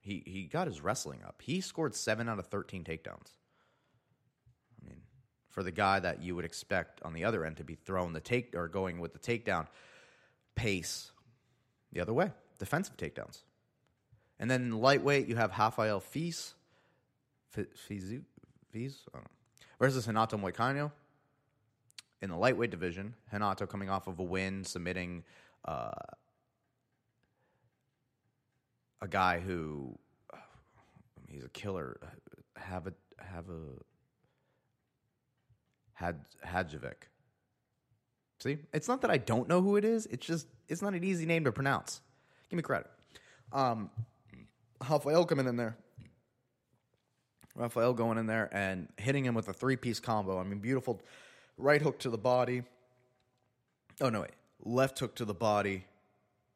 He 0.00 0.22
he 0.26 0.44
got 0.44 0.66
his 0.66 0.80
wrestling 0.80 1.20
up. 1.24 1.40
He 1.42 1.60
scored 1.60 1.94
7 1.94 2.28
out 2.28 2.38
of 2.38 2.46
13 2.46 2.84
takedowns. 2.84 3.30
I 4.80 4.86
mean, 4.86 5.02
for 5.48 5.62
the 5.62 5.70
guy 5.70 6.00
that 6.00 6.22
you 6.22 6.34
would 6.34 6.44
expect 6.44 7.00
on 7.02 7.12
the 7.12 7.24
other 7.24 7.44
end 7.44 7.58
to 7.58 7.64
be 7.64 7.76
throwing 7.76 8.12
the 8.12 8.20
take 8.20 8.54
or 8.56 8.68
going 8.68 8.98
with 8.98 9.12
the 9.12 9.18
takedown 9.18 9.68
pace 10.54 11.12
the 11.92 12.00
other 12.00 12.12
way, 12.12 12.32
defensive 12.58 12.96
takedowns. 12.96 13.42
And 14.38 14.50
then 14.50 14.72
lightweight, 14.72 15.28
you 15.28 15.36
have 15.36 15.56
Rafael 15.56 16.00
Fils, 16.00 16.54
Fizu, 17.54 18.22
Fiz, 18.72 18.96
versus 19.82 20.06
Renato 20.06 20.36
Moicano 20.36 20.92
in 22.20 22.30
the 22.30 22.36
lightweight 22.36 22.70
division. 22.70 23.16
Renato 23.32 23.66
coming 23.66 23.90
off 23.90 24.06
of 24.06 24.20
a 24.20 24.22
win, 24.22 24.62
submitting 24.62 25.24
uh, 25.64 25.90
a 29.00 29.08
guy 29.08 29.40
who 29.40 29.98
I 30.32 30.36
mean, 31.26 31.34
he's 31.34 31.42
a 31.42 31.48
killer. 31.48 31.98
Have 32.56 32.86
a 32.86 32.92
have 33.18 33.50
a 33.50 33.82
had 35.94 36.20
Hadjovic. 36.46 37.08
See, 38.38 38.58
it's 38.72 38.86
not 38.86 39.00
that 39.00 39.10
I 39.10 39.18
don't 39.18 39.48
know 39.48 39.60
who 39.60 39.74
it 39.74 39.84
is. 39.84 40.06
It's 40.06 40.24
just 40.24 40.46
it's 40.68 40.80
not 40.80 40.94
an 40.94 41.02
easy 41.02 41.26
name 41.26 41.42
to 41.42 41.50
pronounce. 41.50 42.02
Give 42.48 42.56
me 42.56 42.62
credit. 42.62 42.86
Um, 43.52 43.90
Rafael 44.88 45.24
coming 45.24 45.48
in 45.48 45.56
there. 45.56 45.76
Rafael 47.54 47.92
going 47.92 48.18
in 48.18 48.26
there 48.26 48.48
and 48.52 48.88
hitting 48.96 49.24
him 49.24 49.34
with 49.34 49.48
a 49.48 49.52
three 49.52 49.76
piece 49.76 50.00
combo. 50.00 50.38
I 50.38 50.44
mean, 50.44 50.58
beautiful 50.58 51.00
right 51.58 51.80
hook 51.80 51.98
to 52.00 52.10
the 52.10 52.18
body. 52.18 52.62
Oh, 54.00 54.08
no, 54.08 54.22
wait. 54.22 54.30
Left 54.64 54.98
hook 54.98 55.14
to 55.16 55.24
the 55.24 55.34
body, 55.34 55.84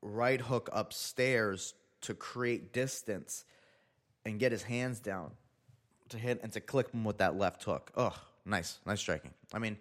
right 0.01 0.41
hook 0.41 0.69
upstairs 0.73 1.75
to 2.03 2.15
create 2.15 2.73
distance 2.73 3.45
and 4.25 4.39
get 4.39 4.53
his 4.53 4.63
hands 4.63 5.01
down 5.01 5.33
to 6.09 6.19
hit 6.19 6.41
and 6.43 6.53
to 6.53 6.61
clip 6.61 6.93
him 6.93 7.05
with 7.05 7.19
that 7.19 7.37
left 7.37 7.65
hook. 7.65 7.91
Oh, 7.97 8.17
nice. 8.45 8.79
Nice 8.87 9.01
striking. 9.01 9.33
I 9.53 9.59
mean, 9.59 9.77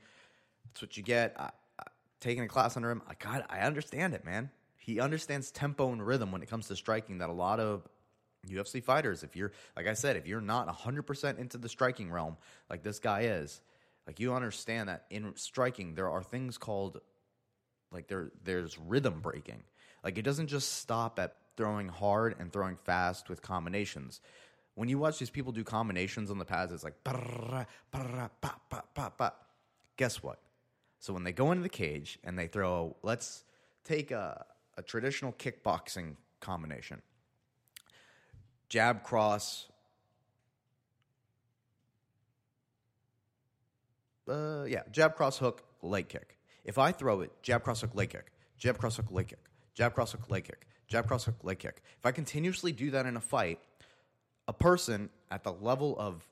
that's 0.65 0.81
what 0.81 0.97
you 0.97 1.03
get. 1.03 1.35
I, 1.39 1.51
I, 1.79 1.83
taking 2.19 2.43
a 2.43 2.47
class 2.47 2.75
under 2.75 2.91
him, 2.91 3.01
I 3.07 3.13
got 3.13 3.45
I 3.49 3.59
understand 3.59 4.13
it, 4.13 4.25
man. 4.25 4.49
He 4.77 4.99
understands 4.99 5.49
tempo 5.51 5.91
and 5.91 6.05
rhythm 6.05 6.31
when 6.31 6.43
it 6.43 6.49
comes 6.49 6.67
to 6.67 6.75
striking 6.75 7.19
that 7.19 7.29
a 7.29 7.33
lot 7.33 7.59
of 7.59 7.87
UFC 8.45 8.83
fighters, 8.83 9.23
if 9.23 9.35
you're, 9.35 9.51
like 9.75 9.87
I 9.87 9.93
said, 9.93 10.15
if 10.15 10.27
you're 10.27 10.41
not 10.41 10.67
100% 10.67 11.37
into 11.37 11.57
the 11.57 11.69
striking 11.69 12.11
realm 12.11 12.37
like 12.69 12.83
this 12.83 12.99
guy 12.99 13.21
is, 13.21 13.61
like 14.07 14.19
you 14.19 14.33
understand 14.33 14.89
that 14.89 15.05
in 15.09 15.33
striking 15.35 15.95
there 15.95 16.09
are 16.09 16.21
things 16.21 16.57
called 16.57 17.01
like 17.91 18.07
there 18.07 18.31
there's 18.43 18.77
rhythm 18.77 19.21
breaking. 19.21 19.63
Like 20.03 20.17
it 20.17 20.23
doesn't 20.23 20.47
just 20.47 20.73
stop 20.73 21.19
at 21.19 21.35
throwing 21.57 21.87
hard 21.87 22.35
and 22.39 22.51
throwing 22.51 22.75
fast 22.75 23.29
with 23.29 23.41
combinations. 23.41 24.21
When 24.75 24.89
you 24.89 24.99
watch 24.99 25.17
these 25.19 25.29
people 25.29 25.51
do 25.51 25.63
combinations 25.63 26.29
on 26.29 26.37
the 26.37 26.45
pads, 26.45 26.71
it's 26.73 26.83
like 26.83 26.95
guess 29.97 30.21
what? 30.21 30.39
So 30.99 31.13
when 31.13 31.23
they 31.23 31.31
go 31.31 31.51
into 31.51 31.63
the 31.63 31.69
cage 31.69 32.19
and 32.23 32.37
they 32.37 32.47
throw, 32.47 32.95
let's 33.01 33.43
take 33.83 34.11
a, 34.11 34.45
a 34.77 34.81
traditional 34.81 35.31
kickboxing 35.33 36.15
combination 36.41 37.01
jab 38.75 39.03
cross 39.03 39.67
uh, 44.27 44.65
yeah, 44.67 44.81
jab, 44.91 45.15
cross, 45.15 45.37
hook, 45.37 45.63
leg 45.81 46.09
kick. 46.09 46.35
If 46.65 46.77
I 46.77 46.91
throw 46.91 47.21
it, 47.21 47.31
jab, 47.41 47.63
cross, 47.63 47.79
hook, 47.79 47.91
leg 47.93 48.09
kick, 48.09 48.33
jab, 48.57 48.77
cross, 48.77 48.97
hook, 48.97 49.05
leg 49.11 49.29
kick, 49.29 49.39
jab, 49.75 49.93
cross, 49.93 50.11
hook, 50.11 50.29
leg 50.29 50.43
kick, 50.43 50.67
jab, 50.89 51.07
cross, 51.07 51.23
hook, 51.23 51.35
leg 51.43 51.59
kick. 51.59 51.83
If 51.97 52.05
I 52.05 52.11
continuously 52.11 52.73
do 52.73 52.91
that 52.91 53.05
in 53.05 53.15
a 53.15 53.21
fight, 53.21 53.59
a 54.45 54.51
person 54.51 55.09
at 55.31 55.45
the 55.45 55.53
level 55.53 55.95
of, 55.97 56.27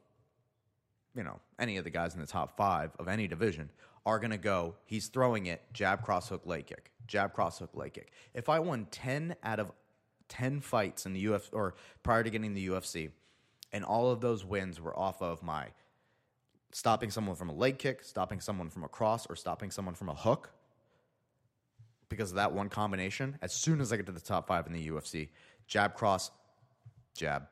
you 1.15 1.23
know, 1.23 1.39
any 1.57 1.77
of 1.77 1.85
the 1.85 1.91
guys 1.91 2.13
in 2.13 2.19
the 2.19 2.27
top 2.27 2.57
five 2.57 2.91
of 2.99 3.07
any 3.07 3.25
division 3.29 3.69
are 4.05 4.19
going 4.19 4.31
to 4.31 4.37
go, 4.37 4.75
he's 4.85 5.07
throwing 5.07 5.45
it, 5.45 5.61
jab, 5.71 6.03
cross, 6.03 6.27
hook, 6.27 6.41
leg 6.45 6.67
kick, 6.67 6.91
jab, 7.07 7.33
cross, 7.33 7.59
hook, 7.59 7.69
leg 7.73 7.93
kick. 7.93 8.11
If 8.33 8.49
I 8.49 8.59
won 8.59 8.87
10 8.91 9.37
out 9.45 9.61
of 9.61 9.71
10 10.33 10.61
fights 10.61 11.05
in 11.05 11.13
the 11.13 11.25
UFC 11.25 11.49
or 11.51 11.75
prior 12.01 12.23
to 12.23 12.29
getting 12.29 12.53
the 12.53 12.67
UFC, 12.67 13.11
and 13.71 13.83
all 13.83 14.09
of 14.09 14.19
those 14.19 14.43
wins 14.43 14.81
were 14.81 14.97
off 14.97 15.21
of 15.21 15.43
my 15.43 15.67
stopping 16.71 17.11
someone 17.11 17.35
from 17.35 17.49
a 17.49 17.53
leg 17.53 17.77
kick, 17.77 18.03
stopping 18.03 18.41
someone 18.41 18.69
from 18.69 18.83
a 18.83 18.87
cross, 18.87 19.27
or 19.27 19.35
stopping 19.35 19.69
someone 19.69 19.93
from 19.93 20.09
a 20.09 20.15
hook 20.15 20.49
because 22.09 22.31
of 22.31 22.35
that 22.37 22.51
one 22.51 22.67
combination. 22.67 23.37
As 23.41 23.53
soon 23.53 23.79
as 23.79 23.93
I 23.93 23.97
get 23.97 24.07
to 24.07 24.11
the 24.11 24.19
top 24.19 24.47
five 24.47 24.65
in 24.65 24.73
the 24.73 24.89
UFC, 24.89 25.29
jab, 25.67 25.93
cross, 25.93 26.31
jab. 27.15 27.43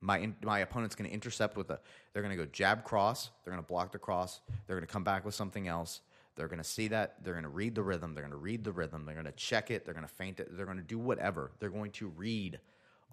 My 0.00 0.30
my 0.42 0.60
opponent's 0.60 0.94
going 0.94 1.10
to 1.10 1.14
intercept 1.14 1.56
with 1.56 1.70
a. 1.70 1.80
They're 2.12 2.22
going 2.22 2.36
to 2.36 2.42
go 2.42 2.48
jab, 2.50 2.84
cross. 2.84 3.30
They're 3.44 3.52
going 3.52 3.62
to 3.62 3.68
block 3.68 3.92
the 3.92 3.98
cross. 3.98 4.40
They're 4.66 4.76
going 4.76 4.86
to 4.86 4.92
come 4.92 5.04
back 5.04 5.24
with 5.24 5.34
something 5.34 5.68
else. 5.68 6.00
They're 6.36 6.48
going 6.48 6.58
to 6.58 6.64
see 6.64 6.88
that. 6.88 7.16
They're 7.22 7.34
going 7.34 7.44
to 7.44 7.50
read 7.50 7.74
the 7.74 7.82
rhythm. 7.82 8.14
They're 8.14 8.22
going 8.22 8.32
to 8.32 8.36
read 8.38 8.64
the 8.64 8.72
rhythm. 8.72 9.04
They're 9.04 9.14
going 9.14 9.26
to 9.26 9.32
check 9.32 9.70
it. 9.70 9.84
They're 9.84 9.94
going 9.94 10.06
to 10.06 10.12
feint 10.12 10.40
it. 10.40 10.56
They're 10.56 10.66
going 10.66 10.78
to 10.78 10.82
do 10.82 10.98
whatever. 10.98 11.52
They're 11.58 11.70
going 11.70 11.90
to 11.92 12.08
read 12.08 12.60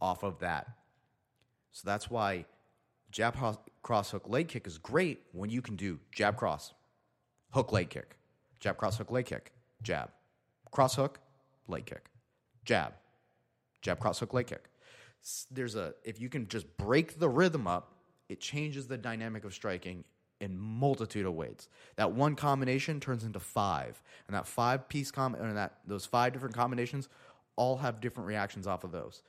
off 0.02 0.24
of 0.24 0.40
that. 0.40 0.68
So 1.72 1.84
that's 1.86 2.10
why 2.10 2.46
jab 3.12 3.36
cross 3.82 4.12
hook 4.12 4.28
leg 4.28 4.48
kick 4.48 4.68
is 4.68 4.78
great 4.78 5.22
when 5.32 5.50
you 5.50 5.62
can 5.62 5.76
do 5.76 6.00
jab 6.12 6.38
cross, 6.38 6.74
hook 7.52 7.72
leg 7.72 7.90
kick, 7.90 8.16
jab 8.60 8.78
cross 8.78 8.98
hook 8.98 9.12
leg 9.12 9.26
kick, 9.26 9.52
jab, 9.82 10.10
cross 10.72 10.96
hook, 10.96 11.20
leg 11.68 11.86
kick, 11.86 12.10
jab, 12.66 12.94
jab 13.82 14.00
cross 14.00 14.20
hook 14.20 14.34
leg 14.34 14.48
kick. 14.48 14.70
There's 15.52 15.76
a 15.76 15.94
if 16.04 16.20
you 16.20 16.30
can 16.30 16.48
just 16.48 16.78
break 16.78 17.20
the 17.20 17.30
rhythm 17.30 17.68
up, 17.68 17.94
it 18.30 18.40
changes 18.40 18.88
the 18.88 18.98
dynamic 18.98 19.46
of 19.46 19.54
striking 19.54 20.04
in 20.40 20.58
multitude 20.58 21.26
of 21.26 21.34
ways. 21.34 21.68
That 21.96 22.12
one 22.12 22.36
combination 22.36 23.00
turns 23.00 23.24
into 23.24 23.40
five, 23.40 24.02
and 24.28 24.36
that 24.36 24.48
five 24.48 24.88
piece 24.88 25.12
com 25.12 25.36
and 25.36 25.58
that 25.58 25.80
those 25.86 26.06
five 26.06 26.34
different 26.34 26.56
combinations 26.56 27.10
all 27.56 27.78
have 27.78 28.02
different 28.02 28.28
reactions 28.28 28.68
off 28.68 28.84
of 28.84 28.92
those. 28.92 29.24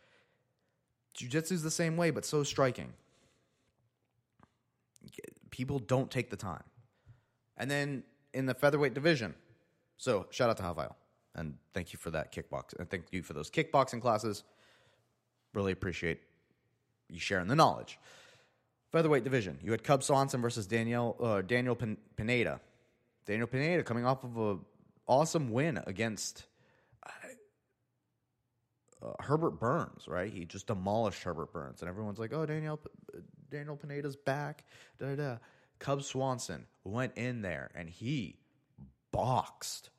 Jiu-jitsu 1.15 1.55
is 1.55 1.63
the 1.63 1.71
same 1.71 1.97
way, 1.97 2.11
but 2.11 2.25
so 2.25 2.43
striking 2.43 2.93
people 5.51 5.79
don't 5.79 6.11
take 6.11 6.31
the 6.31 6.37
time. 6.37 6.63
And 7.57 7.71
then 7.71 8.05
in 8.35 8.47
the 8.47 8.55
featherweight 8.55 8.95
division, 8.95 9.35
so 9.97 10.27
shout 10.31 10.51
out 10.51 10.57
to 10.59 10.63
Rafael 10.63 10.97
and 11.35 11.55
thank 11.75 11.93
you 11.93 11.99
for 11.99 12.11
that 12.11 12.33
kickbox 12.33 12.79
and 12.79 12.89
thank 12.89 13.07
you 13.11 13.23
for 13.23 13.33
those 13.33 13.51
kickboxing 13.51 14.01
classes. 14.01 14.45
Really 15.55 15.73
appreciate 15.73 16.21
you 17.09 17.19
sharing 17.19 17.49
the 17.49 17.57
knowledge. 17.57 17.99
Featherweight 18.93 19.25
division, 19.25 19.59
you 19.63 19.71
had 19.73 19.85
Cub 19.85 20.03
Swanson 20.03 20.41
versus 20.41 20.67
Daniel 20.67 21.17
uh, 21.21 21.43
Daniel 21.43 21.77
Pineda. 22.17 22.61
Daniel 23.27 23.47
Pineda 23.47 23.83
coming 23.83 24.07
off 24.07 24.25
of 24.25 24.39
a 24.39 24.59
awesome 25.07 25.51
win 25.51 25.79
against 25.87 26.47
uh, 27.05 27.11
uh, 29.07 29.13
Herbert 29.21 29.61
Burns, 29.61 30.09
right? 30.09 30.33
He 30.33 30.47
just 30.47 30.67
demolished 30.69 31.23
Herbert 31.23 31.53
Burns, 31.53 31.83
and 31.83 31.89
everyone's 31.89 32.19
like, 32.19 32.33
"Oh, 32.33 32.47
Daniel 32.47 32.81
Daniel 33.51 33.77
Pineda's 33.77 34.17
back." 34.17 34.65
Da 34.99 35.15
da. 35.15 35.37
Cub 35.79 36.03
Swanson 36.03 36.67
went 36.85 37.17
in 37.17 37.43
there 37.43 37.71
and 37.75 37.89
he 37.89 38.37
boxed 39.13 39.91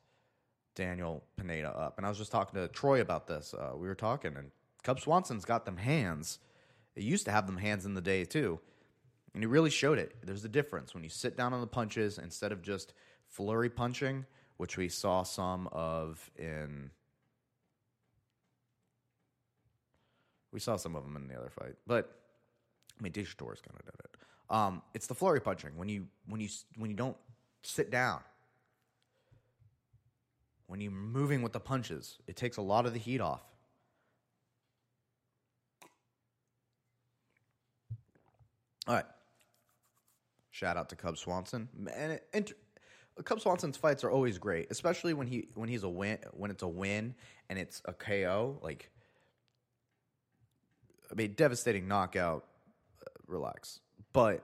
Daniel 0.74 1.24
Pineda 1.36 1.68
up. 1.68 1.96
And 1.96 2.06
I 2.06 2.08
was 2.08 2.18
just 2.18 2.32
talking 2.32 2.60
to 2.60 2.68
Troy 2.68 3.00
about 3.00 3.26
this. 3.26 3.54
Uh, 3.54 3.72
we 3.76 3.88
were 3.88 3.94
talking, 3.94 4.36
and 4.36 4.50
Cub 4.82 5.00
Swanson's 5.00 5.44
got 5.44 5.64
them 5.64 5.76
hands. 5.76 6.38
He 6.94 7.04
used 7.04 7.24
to 7.26 7.30
have 7.30 7.46
them 7.46 7.56
hands 7.56 7.86
in 7.86 7.94
the 7.94 8.00
day 8.00 8.24
too. 8.24 8.60
And 9.34 9.42
he 9.42 9.46
really 9.46 9.70
showed 9.70 9.98
it. 9.98 10.14
There's 10.24 10.44
a 10.44 10.48
difference 10.48 10.94
when 10.94 11.04
you 11.04 11.10
sit 11.10 11.36
down 11.36 11.52
on 11.52 11.60
the 11.60 11.66
punches 11.66 12.18
instead 12.18 12.52
of 12.52 12.62
just 12.62 12.92
flurry 13.28 13.70
punching, 13.70 14.26
which 14.56 14.76
we 14.76 14.88
saw 14.88 15.22
some 15.22 15.68
of 15.68 16.30
in. 16.36 16.90
We 20.52 20.58
saw 20.58 20.76
some 20.76 20.96
of 20.96 21.04
them 21.04 21.14
in 21.16 21.28
the 21.28 21.36
other 21.36 21.50
fight, 21.50 21.76
but 21.86 22.16
I 22.98 23.02
mean, 23.02 23.12
Deja 23.12 23.34
Torres 23.38 23.60
kind 23.60 23.78
of 23.78 23.86
did 23.86 23.94
it. 24.04 24.16
Um, 24.50 24.82
it's 24.94 25.06
the 25.06 25.14
flurry 25.14 25.40
punching 25.40 25.76
when 25.76 25.88
you 25.88 26.08
when 26.26 26.40
you 26.40 26.48
when 26.76 26.90
you 26.90 26.96
don't 26.96 27.16
sit 27.62 27.90
down. 27.90 28.20
When 30.66 30.80
you're 30.80 30.92
moving 30.92 31.42
with 31.42 31.52
the 31.52 31.60
punches, 31.60 32.18
it 32.26 32.36
takes 32.36 32.56
a 32.56 32.62
lot 32.62 32.86
of 32.86 32.92
the 32.92 32.98
heat 32.98 33.20
off. 33.20 33.42
All 38.86 38.94
right. 38.94 39.04
Shout 40.60 40.76
out 40.76 40.90
to 40.90 40.96
Cub 40.96 41.16
Swanson. 41.16 41.70
And, 42.34 42.52
Cub 43.24 43.40
Swanson's 43.40 43.78
fights 43.78 44.04
are 44.04 44.10
always 44.10 44.36
great, 44.36 44.66
especially 44.70 45.14
when 45.14 45.26
he 45.26 45.48
when 45.54 45.70
he's 45.70 45.84
a 45.84 45.88
win 45.88 46.18
when 46.32 46.50
it's 46.50 46.62
a 46.62 46.68
win 46.68 47.14
and 47.48 47.58
it's 47.58 47.80
a 47.86 47.94
KO. 47.94 48.58
Like, 48.62 48.90
I 51.10 51.14
mean, 51.14 51.32
devastating 51.32 51.88
knockout. 51.88 52.44
Uh, 53.00 53.08
relax, 53.26 53.80
but 54.12 54.42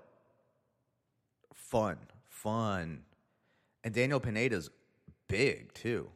fun, 1.53 1.99
fun, 2.31 3.03
and 3.85 3.95
Daniel 3.95 4.19
Pineda's 4.19 4.71
big 5.29 5.75
too. 5.75 6.09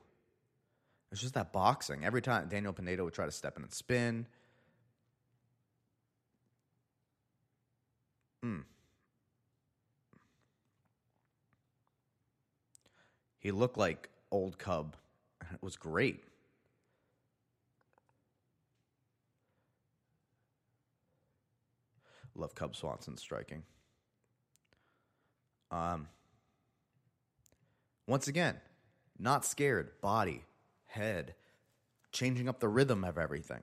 It's 1.13 1.21
just 1.21 1.35
that 1.35 1.53
boxing. 1.53 2.07
Every 2.07 2.23
time 2.23 2.49
Daniel 2.49 2.73
Pineda 2.73 3.05
would 3.05 3.13
try 3.13 3.27
to 3.27 3.33
step 3.33 3.59
in 3.59 3.65
and 3.65 3.73
spin. 3.73 4.27
Mm. 8.43 8.65
He 13.41 13.51
looked 13.51 13.79
like 13.79 14.09
old 14.31 14.59
Cub. 14.59 14.97
It 15.53 15.63
was 15.63 15.77
great. 15.77 16.23
Love 22.37 22.55
Cub 22.55 22.77
Swanson 22.77 23.17
striking. 23.17 23.63
Um, 25.71 26.09
once 28.07 28.29
again, 28.29 28.57
not 29.19 29.45
scared. 29.45 29.91
Body, 30.01 30.45
head, 30.87 31.35
changing 32.13 32.49
up 32.49 32.61
the 32.61 32.69
rhythm 32.69 33.05
of 33.05 33.19
everything. 33.19 33.63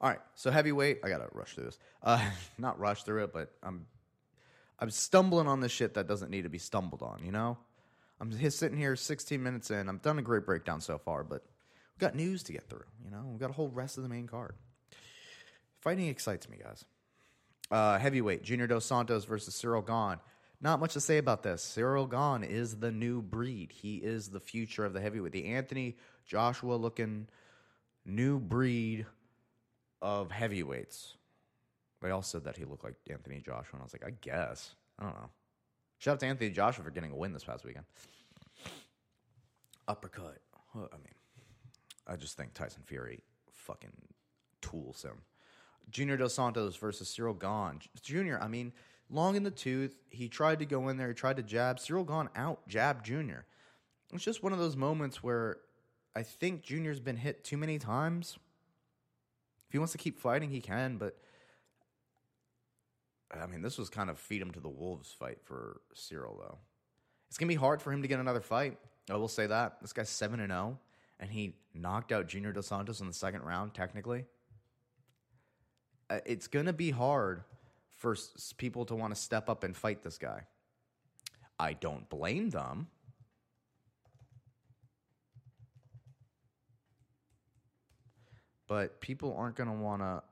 All 0.00 0.10
right, 0.10 0.20
so 0.34 0.50
heavyweight. 0.50 1.00
I 1.04 1.08
gotta 1.08 1.28
rush 1.32 1.54
through 1.54 1.64
this. 1.64 1.78
Uh, 2.02 2.22
not 2.58 2.78
rush 2.78 3.02
through 3.04 3.24
it, 3.24 3.32
but 3.32 3.52
I'm 3.62 3.86
I'm 4.78 4.90
stumbling 4.90 5.46
on 5.48 5.60
the 5.60 5.68
shit 5.68 5.94
that 5.94 6.06
doesn't 6.06 6.30
need 6.30 6.42
to 6.42 6.48
be 6.48 6.58
stumbled 6.58 7.02
on. 7.02 7.22
You 7.24 7.32
know, 7.32 7.58
I'm 8.20 8.30
just 8.30 8.58
sitting 8.58 8.78
here 8.78 8.96
16 8.96 9.42
minutes 9.42 9.70
in. 9.70 9.88
I've 9.88 10.02
done 10.02 10.18
a 10.18 10.22
great 10.22 10.46
breakdown 10.46 10.80
so 10.80 10.98
far, 10.98 11.22
but 11.22 11.42
we've 11.94 12.00
got 12.00 12.14
news 12.14 12.42
to 12.44 12.52
get 12.52 12.68
through. 12.68 12.84
You 13.04 13.10
know, 13.10 13.24
we've 13.26 13.40
got 13.40 13.50
a 13.50 13.54
whole 13.54 13.68
rest 13.68 13.96
of 13.96 14.02
the 14.02 14.08
main 14.08 14.26
card. 14.26 14.54
Fighting 15.80 16.08
excites 16.08 16.48
me, 16.48 16.58
guys. 16.62 16.84
Uh, 17.70 17.98
heavyweight 17.98 18.42
Junior 18.42 18.66
Dos 18.66 18.86
Santos 18.86 19.24
versus 19.24 19.54
Cyril 19.54 19.82
Gane. 19.82 20.18
Not 20.60 20.80
much 20.80 20.94
to 20.94 21.00
say 21.00 21.18
about 21.18 21.42
this. 21.42 21.62
Cyril 21.62 22.06
Gane 22.06 22.42
is 22.42 22.76
the 22.76 22.90
new 22.90 23.20
breed. 23.20 23.72
He 23.72 23.96
is 23.96 24.28
the 24.28 24.40
future 24.40 24.84
of 24.84 24.94
the 24.94 25.00
heavyweight. 25.00 25.32
The 25.32 25.46
Anthony 25.46 25.96
Joshua 26.24 26.74
looking 26.74 27.28
new 28.04 28.38
breed 28.38 29.04
of 30.00 30.30
heavyweights. 30.30 31.16
They 32.00 32.10
all 32.10 32.22
said 32.22 32.44
that 32.44 32.56
he 32.56 32.64
looked 32.64 32.84
like 32.84 32.94
Anthony 33.10 33.40
Joshua, 33.44 33.74
and 33.74 33.80
I 33.80 33.84
was 33.84 33.92
like, 33.92 34.06
I 34.06 34.12
guess. 34.20 34.74
I 34.98 35.04
don't 35.04 35.14
know. 35.14 35.30
Shout 35.98 36.14
out 36.14 36.20
to 36.20 36.26
Anthony 36.26 36.50
Joshua 36.50 36.84
for 36.84 36.90
getting 36.90 37.12
a 37.12 37.16
win 37.16 37.32
this 37.32 37.44
past 37.44 37.64
weekend. 37.64 37.86
Uppercut. 39.88 40.38
I 40.74 40.78
mean, 40.78 41.14
I 42.06 42.16
just 42.16 42.36
think 42.36 42.54
Tyson 42.54 42.82
Fury 42.86 43.22
fucking 43.50 43.92
tools 44.60 45.02
him. 45.02 45.22
Junior 45.90 46.16
Dos 46.16 46.34
Santos 46.34 46.76
versus 46.76 47.08
Cyril 47.08 47.34
Gane. 47.34 47.80
Junior, 48.02 48.38
I 48.40 48.48
mean, 48.48 48.72
long 49.08 49.36
in 49.36 49.42
the 49.42 49.50
tooth. 49.50 49.98
He 50.10 50.28
tried 50.28 50.58
to 50.58 50.66
go 50.66 50.88
in 50.88 50.96
there. 50.96 51.08
He 51.08 51.14
tried 51.14 51.36
to 51.36 51.42
jab. 51.42 51.78
Cyril 51.78 52.04
Gane 52.04 52.28
out 52.34 52.66
jab 52.68 53.04
Junior. 53.04 53.46
It's 54.12 54.24
just 54.24 54.42
one 54.42 54.52
of 54.52 54.58
those 54.58 54.76
moments 54.76 55.22
where 55.22 55.58
I 56.14 56.22
think 56.22 56.62
Junior's 56.62 57.00
been 57.00 57.16
hit 57.16 57.44
too 57.44 57.56
many 57.56 57.78
times. 57.78 58.38
If 59.68 59.72
he 59.72 59.78
wants 59.78 59.92
to 59.92 59.98
keep 59.98 60.18
fighting, 60.18 60.50
he 60.50 60.60
can, 60.60 60.96
but 60.96 61.16
I 63.30 63.46
mean, 63.46 63.62
this 63.62 63.78
was 63.78 63.90
kind 63.90 64.08
of 64.08 64.18
feed 64.18 64.40
him 64.40 64.52
to 64.52 64.60
the 64.60 64.68
wolves 64.68 65.12
fight 65.12 65.38
for 65.42 65.80
Cyril, 65.94 66.36
though. 66.38 66.58
It's 67.28 67.38
gonna 67.38 67.48
be 67.48 67.54
hard 67.56 67.82
for 67.82 67.92
him 67.92 68.02
to 68.02 68.08
get 68.08 68.20
another 68.20 68.40
fight. 68.40 68.78
I 69.10 69.16
will 69.16 69.28
say 69.28 69.46
that 69.46 69.80
this 69.80 69.92
guy's 69.92 70.08
seven 70.08 70.40
and 70.40 70.50
zero, 70.50 70.78
and 71.18 71.30
he 71.30 71.56
knocked 71.74 72.12
out 72.12 72.28
Junior 72.28 72.52
Dos 72.52 72.66
Santos 72.66 73.00
in 73.00 73.06
the 73.06 73.12
second 73.12 73.42
round. 73.42 73.74
Technically, 73.74 74.24
uh, 76.08 76.20
it's 76.24 76.46
gonna 76.46 76.72
be 76.72 76.90
hard 76.90 77.42
for 77.96 78.16
people 78.58 78.84
to 78.84 78.94
want 78.94 79.14
to 79.14 79.20
step 79.20 79.48
up 79.48 79.64
and 79.64 79.76
fight 79.76 80.02
this 80.02 80.18
guy. 80.18 80.42
I 81.58 81.72
don't 81.72 82.08
blame 82.08 82.50
them. 82.50 82.88
But 88.68 89.00
people 89.00 89.34
aren't 89.36 89.56
going 89.56 89.68
to 89.68 89.76
want 89.76 90.02
to 90.02 90.22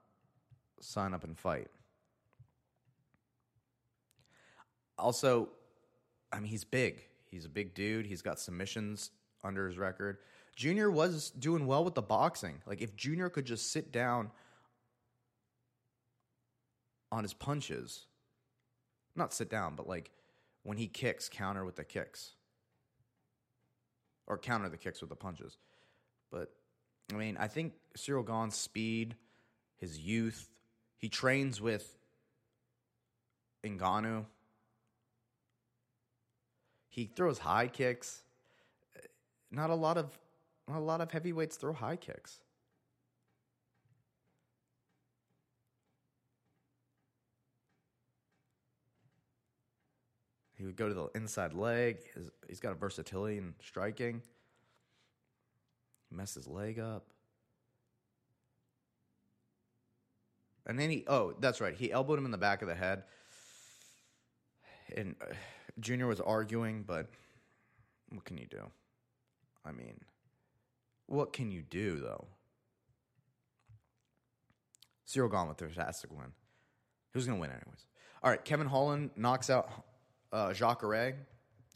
sign 0.81 1.15
up 1.15 1.25
and 1.25 1.39
fight. 1.39 1.69
Also, 4.99 5.49
I 6.33 6.41
mean, 6.41 6.51
he's 6.51 6.65
big. 6.65 7.03
He's 7.31 7.45
a 7.45 7.49
big 7.49 7.75
dude. 7.75 8.07
He's 8.07 8.23
got 8.23 8.39
submissions 8.39 9.11
under 9.43 9.67
his 9.67 9.77
record. 9.77 10.19
Junior 10.57 10.91
was 10.91 11.31
doing 11.31 11.67
well 11.67 11.85
with 11.85 11.95
the 11.95 12.03
boxing. 12.03 12.63
Like, 12.67 12.81
if 12.81 12.95
Junior 12.95 13.29
could 13.29 13.45
just 13.45 13.73
sit 13.73 13.91
down 13.93 14.31
on 17.11 17.25
his 17.25 17.35
punches, 17.35 18.07
not 19.17 19.33
sit 19.33 19.51
down, 19.51 19.75
but 19.77 19.89
like 19.89 20.11
when 20.63 20.79
he 20.79 20.87
kicks, 20.87 21.29
counter 21.29 21.65
with 21.65 21.77
the 21.77 21.85
kicks. 21.85 22.33
Or 24.27 24.39
counter 24.39 24.69
the 24.69 24.79
kicks 24.79 25.01
with 25.01 25.11
the 25.11 25.17
punches. 25.17 25.59
But, 26.31 26.51
I 27.13 27.17
mean, 27.17 27.37
I 27.39 27.47
think 27.47 27.75
Cyril 27.95 28.23
Gane's 28.23 28.57
speed, 28.57 29.17
his 29.77 29.99
youth, 29.99 30.49
he 30.97 31.09
trains 31.09 31.61
with 31.61 31.99
Ngannou. 33.63 34.25
He 36.95 37.07
throws 37.07 37.39
high 37.39 37.67
kicks. 37.67 38.23
Not 39.51 39.71
a 39.71 39.75
lot 39.75 39.99
of 39.99 40.17
not 40.69 40.79
a 40.79 40.81
lot 40.81 41.01
of 41.01 41.11
heavyweights 41.11 41.57
throw 41.57 41.73
high 41.73 41.97
kicks. 41.97 42.39
He 50.55 50.65
would 50.65 50.77
go 50.77 50.87
to 50.87 50.95
the 50.95 51.09
inside 51.17 51.53
leg. 51.53 51.99
He's 52.47 52.61
got 52.61 52.71
a 52.71 52.77
versatility 52.77 53.39
in 53.39 53.55
striking. 53.61 54.23
He 56.09 56.15
messed 56.15 56.37
his 56.37 56.47
leg 56.47 56.79
up. 56.79 57.07
And 60.65 60.79
then 60.79 60.91
he, 60.91 61.03
oh, 61.09 61.35
that's 61.41 61.61
right. 61.61 61.75
He 61.75 61.91
elbowed 61.91 62.21
him 62.21 62.25
in 62.25 62.31
the 62.31 62.39
back 62.39 62.63
of 62.63 62.69
the 62.69 62.77
head. 62.77 63.03
And 64.97 65.17
uh, 65.21 65.35
Junior 65.81 66.07
was 66.07 66.21
arguing, 66.21 66.85
but 66.87 67.09
what 68.11 68.25
can 68.25 68.39
you 68.39 68.47
do? 68.47 68.71
I 69.65 69.73
mean, 69.73 69.99
what 71.07 71.33
can 71.33 71.51
you 71.51 71.63
do, 71.63 72.01
though? 72.01 72.27
Cyril 75.05 75.29
Gane 75.29 75.49
with 75.49 75.59
fantastic 75.59 76.11
win. 76.11 76.33
Was 77.15 77.27
going 77.27 77.39
to 77.39 77.41
win 77.41 77.51
anyways. 77.51 77.87
All 78.23 78.31
right, 78.31 78.45
Kevin 78.45 78.67
Holland 78.67 79.11
knocks 79.17 79.51
out 79.51 79.71
uh, 80.33 80.53
Jacare. 80.53 81.15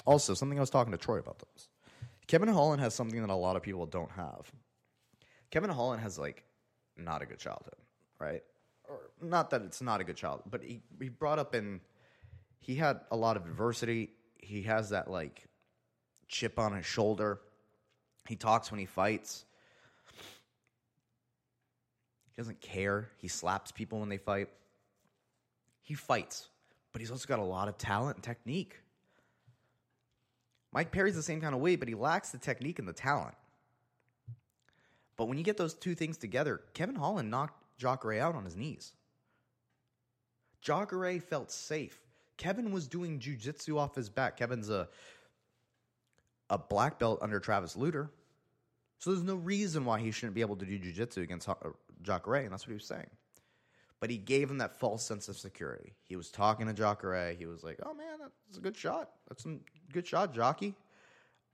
Also, 0.05 0.35
something 0.35 0.59
I 0.59 0.61
was 0.61 0.71
talking 0.71 0.91
to 0.91 0.99
Troy 0.99 1.19
about 1.19 1.39
this. 1.39 1.69
Kevin 2.27 2.49
Holland 2.49 2.81
has 2.81 2.95
something 2.95 3.21
that 3.21 3.31
a 3.31 3.35
lot 3.35 3.55
of 3.55 3.63
people 3.63 3.87
don't 3.87 4.11
have. 4.13 4.51
Kevin 5.51 5.71
Holland 5.71 6.03
has 6.03 6.19
like 6.19 6.45
not 6.97 7.23
a 7.23 7.27
good 7.27 7.39
childhood, 7.39 7.77
right? 8.19 8.43
Or 8.89 8.99
not 9.23 9.51
that 9.51 9.63
it's 9.63 9.81
not 9.81 10.01
a 10.01 10.05
good 10.05 10.17
child, 10.17 10.43
but 10.51 10.63
he 10.63 10.81
he 11.01 11.09
brought 11.09 11.39
up 11.39 11.55
in 11.55 11.81
he 12.59 12.75
had 12.75 13.01
a 13.11 13.17
lot 13.17 13.37
of 13.37 13.47
adversity. 13.47 14.11
He 14.37 14.63
has 14.63 14.91
that 14.91 15.11
like 15.11 15.45
chip 16.29 16.59
on 16.59 16.75
his 16.77 16.87
shoulder. 16.87 17.41
He 18.27 18.37
talks 18.37 18.71
when 18.71 18.81
he 18.81 18.87
fights. 18.87 19.45
He 22.27 22.35
doesn't 22.37 22.61
care. 22.61 23.11
He 23.17 23.29
slaps 23.29 23.73
people 23.73 24.01
when 24.01 24.09
they 24.09 24.19
fight. 24.19 24.49
He 25.81 25.95
fights 25.95 26.49
but 26.93 27.01
he's 27.01 27.11
also 27.11 27.29
got 27.29 27.39
a 27.39 27.45
lot 27.45 27.69
of 27.69 27.79
talent 27.79 28.17
and 28.17 28.25
technique. 28.25 28.77
Mike 30.73 30.91
Perry's 30.91 31.15
the 31.15 31.23
same 31.23 31.41
kind 31.41 31.55
of 31.55 31.61
way, 31.61 31.77
but 31.77 31.89
he 31.89 31.95
lacks 31.95 32.31
the 32.31 32.39
technique 32.39 32.81
and 32.81 32.89
the 32.89 32.93
talent. 32.93 33.35
But 35.17 35.27
when 35.27 35.39
you 35.39 35.45
get 35.45 35.57
those 35.57 35.75
two 35.75 35.95
things 35.95 36.19
together, 36.19 36.61
Kevin 36.75 36.95
Holland 36.95 37.31
knocked 37.31 37.63
Jacare 37.79 38.21
out 38.21 38.35
on 38.35 38.45
his 38.45 38.57
knees. 38.57 38.93
Jacare 40.61 41.21
felt 41.21 41.51
safe. 41.51 41.99
Kevin 42.39 42.73
was 42.73 42.89
doing 42.89 43.19
jujitsu 43.19 43.77
off 43.77 43.95
his 43.95 44.09
back. 44.09 44.39
Kevin's 44.39 44.71
a 44.71 44.89
a 46.51 46.57
black 46.57 46.99
belt 46.99 47.19
under 47.21 47.39
Travis 47.39 47.77
Lutter. 47.77 48.11
So 48.99 49.11
there's 49.11 49.23
no 49.23 49.35
reason 49.35 49.85
why 49.85 50.01
he 50.01 50.11
shouldn't 50.11 50.35
be 50.35 50.41
able 50.41 50.57
to 50.57 50.65
do 50.65 50.79
jujitsu 50.79 51.19
against 51.19 51.49
uh, 51.49 51.55
Jacare, 52.03 52.37
and 52.37 52.53
that's 52.53 52.67
what 52.67 52.71
he 52.71 52.75
was 52.75 52.87
saying. 52.87 53.11
But 54.01 54.11
he 54.11 54.17
gave 54.17 54.51
him 54.51 54.59
that 54.59 54.79
false 54.79 55.05
sense 55.05 55.29
of 55.29 55.37
security. 55.37 55.93
He 56.05 56.17
was 56.17 56.31
talking 56.31 56.67
to 56.67 56.73
Jacare. 56.73 57.35
He 57.35 57.47
was 57.47 57.63
like, 57.63 57.79
"Oh 57.85 57.93
man, 57.93 58.19
that's 58.21 58.59
a 58.59 58.61
good 58.61 58.77
shot. 58.77 59.11
That's 59.29 59.45
a 59.45 59.59
good 59.93 60.07
shot, 60.07 60.33
Jockey." 60.33 60.75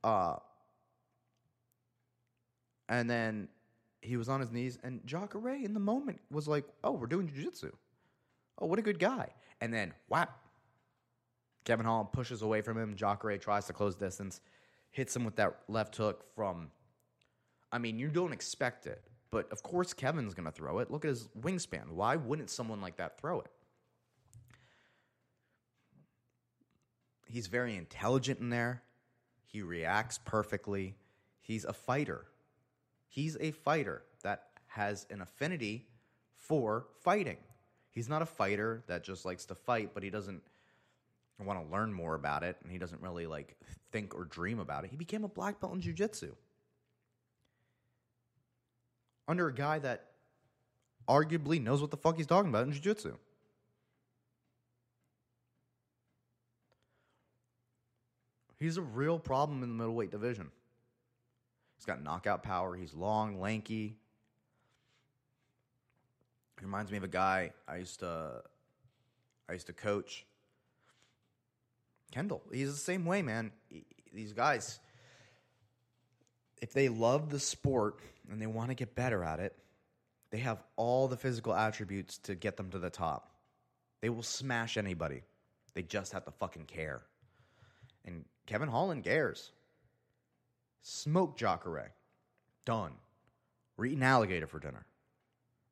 Uh, 0.03 0.37
and 2.89 3.09
then 3.09 3.49
he 4.03 4.19
was 4.19 4.29
on 4.29 4.41
his 4.41 4.53
knees, 4.53 4.79
and 4.85 5.01
Jacare 5.07 5.55
in 5.55 5.73
the 5.73 5.81
moment 5.81 6.21
was 6.31 6.47
like, 6.47 6.67
"Oh, 6.83 6.93
we're 6.93 7.07
doing 7.07 7.29
jujitsu. 7.29 7.73
Oh, 8.59 8.67
what 8.67 8.79
a 8.79 8.83
good 8.83 8.99
guy!" 8.99 9.31
And 9.63 9.73
then 9.73 9.95
whap, 10.09 10.39
Kevin 11.65 11.87
Holland 11.87 12.13
pushes 12.13 12.43
away 12.43 12.61
from 12.61 12.79
him. 12.79 12.95
Jacare 12.95 13.39
tries 13.39 13.67
to 13.67 13.73
close 13.73 13.97
distance, 13.97 14.41
hits 14.91 15.17
him 15.17 15.25
with 15.25 15.37
that 15.37 15.57
left 15.69 15.97
hook 15.97 16.25
from. 16.35 16.71
I 17.73 17.79
mean, 17.79 17.99
you 17.99 18.09
don't 18.09 18.33
expect 18.33 18.87
it, 18.87 19.03
but 19.31 19.51
of 19.51 19.63
course 19.63 19.93
Kevin's 19.93 20.35
going 20.35 20.45
to 20.45 20.53
throw 20.53 20.79
it. 20.79 20.91
Look 20.91 21.05
at 21.05 21.09
his 21.09 21.29
wingspan. 21.41 21.91
Why 21.91 22.17
wouldn't 22.17 22.51
someone 22.51 22.81
like 22.81 22.97
that 22.97 23.19
throw 23.19 23.41
it? 23.41 23.51
He's 27.27 27.49
very 27.49 27.77
intelligent 27.77 28.39
in 28.39 28.51
there. 28.51 28.83
He 29.45 29.63
reacts 29.63 30.19
perfectly. 30.19 30.95
He's 31.41 31.65
a 31.65 31.73
fighter. 31.73 32.27
He's 33.09 33.37
a 33.41 33.51
fighter 33.51 34.03
that 34.23 34.49
has 34.69 35.07
an 35.11 35.21
affinity 35.21 35.89
for 36.37 36.87
fighting. 37.03 37.39
He's 37.91 38.09
not 38.09 38.23
a 38.23 38.27
fighter 38.27 38.83
that 38.87 39.05
just 39.05 39.25
likes 39.25 39.47
to 39.47 39.55
fight, 39.55 39.91
but 39.95 40.03
he 40.03 40.11
doesn't 40.11 40.43
want 41.43 41.65
to 41.65 41.73
learn 41.73 41.93
more 41.93 42.15
about 42.15 42.45
it 42.45 42.57
and 42.63 42.71
he 42.71 42.79
doesn't 42.79 43.03
really 43.03 43.27
like 43.27 43.57
think 43.91 44.15
or 44.15 44.25
dream 44.25 44.61
about 44.61 44.85
it. 44.85 44.91
He 44.91 44.97
became 44.97 45.25
a 45.25 45.29
black 45.29 45.61
belt 45.61 45.75
in 45.75 45.81
jiu-jitsu. 45.81 46.35
Under 49.27 49.49
a 49.49 49.55
guy 49.55 49.79
that 49.81 50.11
arguably 51.09 51.61
knows 51.61 51.81
what 51.81 51.91
the 51.91 51.97
fuck 51.97 52.17
he's 52.17 52.27
talking 52.27 52.51
about 52.51 52.67
in 52.67 52.73
jiu-jitsu. 52.73 53.17
He's 58.59 58.77
a 58.77 58.83
real 58.83 59.19
problem 59.19 59.63
in 59.63 59.69
the 59.69 59.75
middleweight 59.75 60.11
division. 60.11 60.51
He's 61.77 61.85
got 61.85 62.03
knockout 62.03 62.43
power. 62.43 62.75
He's 62.77 62.95
long, 62.95 63.41
lanky. 63.41 63.97
He 66.59 66.65
reminds 66.65 66.91
me 66.91 66.97
of 66.97 67.05
a 67.05 67.09
guy 67.09 67.53
I 67.69 67.77
used 67.77 68.01
to 68.01 68.43
I 69.49 69.53
used 69.53 69.67
to 69.67 69.73
coach. 69.73 70.25
Kendall. 72.15 72.43
He's 72.53 72.71
the 72.71 72.79
same 72.79 73.05
way, 73.05 73.23
man. 73.23 73.51
These 74.13 74.33
guys, 74.33 74.79
if 76.63 76.73
they 76.73 76.89
love 76.89 77.29
the 77.29 77.41
sport 77.41 77.99
and 78.31 78.41
they 78.41 78.47
want 78.47 78.69
to 78.69 78.75
get 78.75 78.95
better 78.95 79.25
at 79.25 79.41
it, 79.41 79.57
they 80.31 80.39
have 80.39 80.63
all 80.77 81.09
the 81.09 81.17
physical 81.17 81.53
attributes 81.53 82.19
to 82.19 82.37
get 82.37 82.57
them 82.57 82.71
to 82.71 82.79
the 82.79 82.89
top. 82.89 83.31
They 84.01 84.11
will 84.11 84.23
smash 84.23 84.77
anybody. 84.77 85.23
They 85.75 85.83
just 85.83 86.13
have 86.13 86.25
to 86.27 86.31
fucking 86.31 86.67
care. 86.67 87.03
And 88.05 88.25
Kevin 88.47 88.69
Holland 88.69 89.03
cares. 89.03 89.51
Smoke 90.83 91.37
Jacare. 91.37 91.95
Done. 92.65 92.93
We're 93.77 93.87
eating 93.87 94.05
alligator 94.05 94.47
for 94.47 94.61
dinner. 94.61 94.87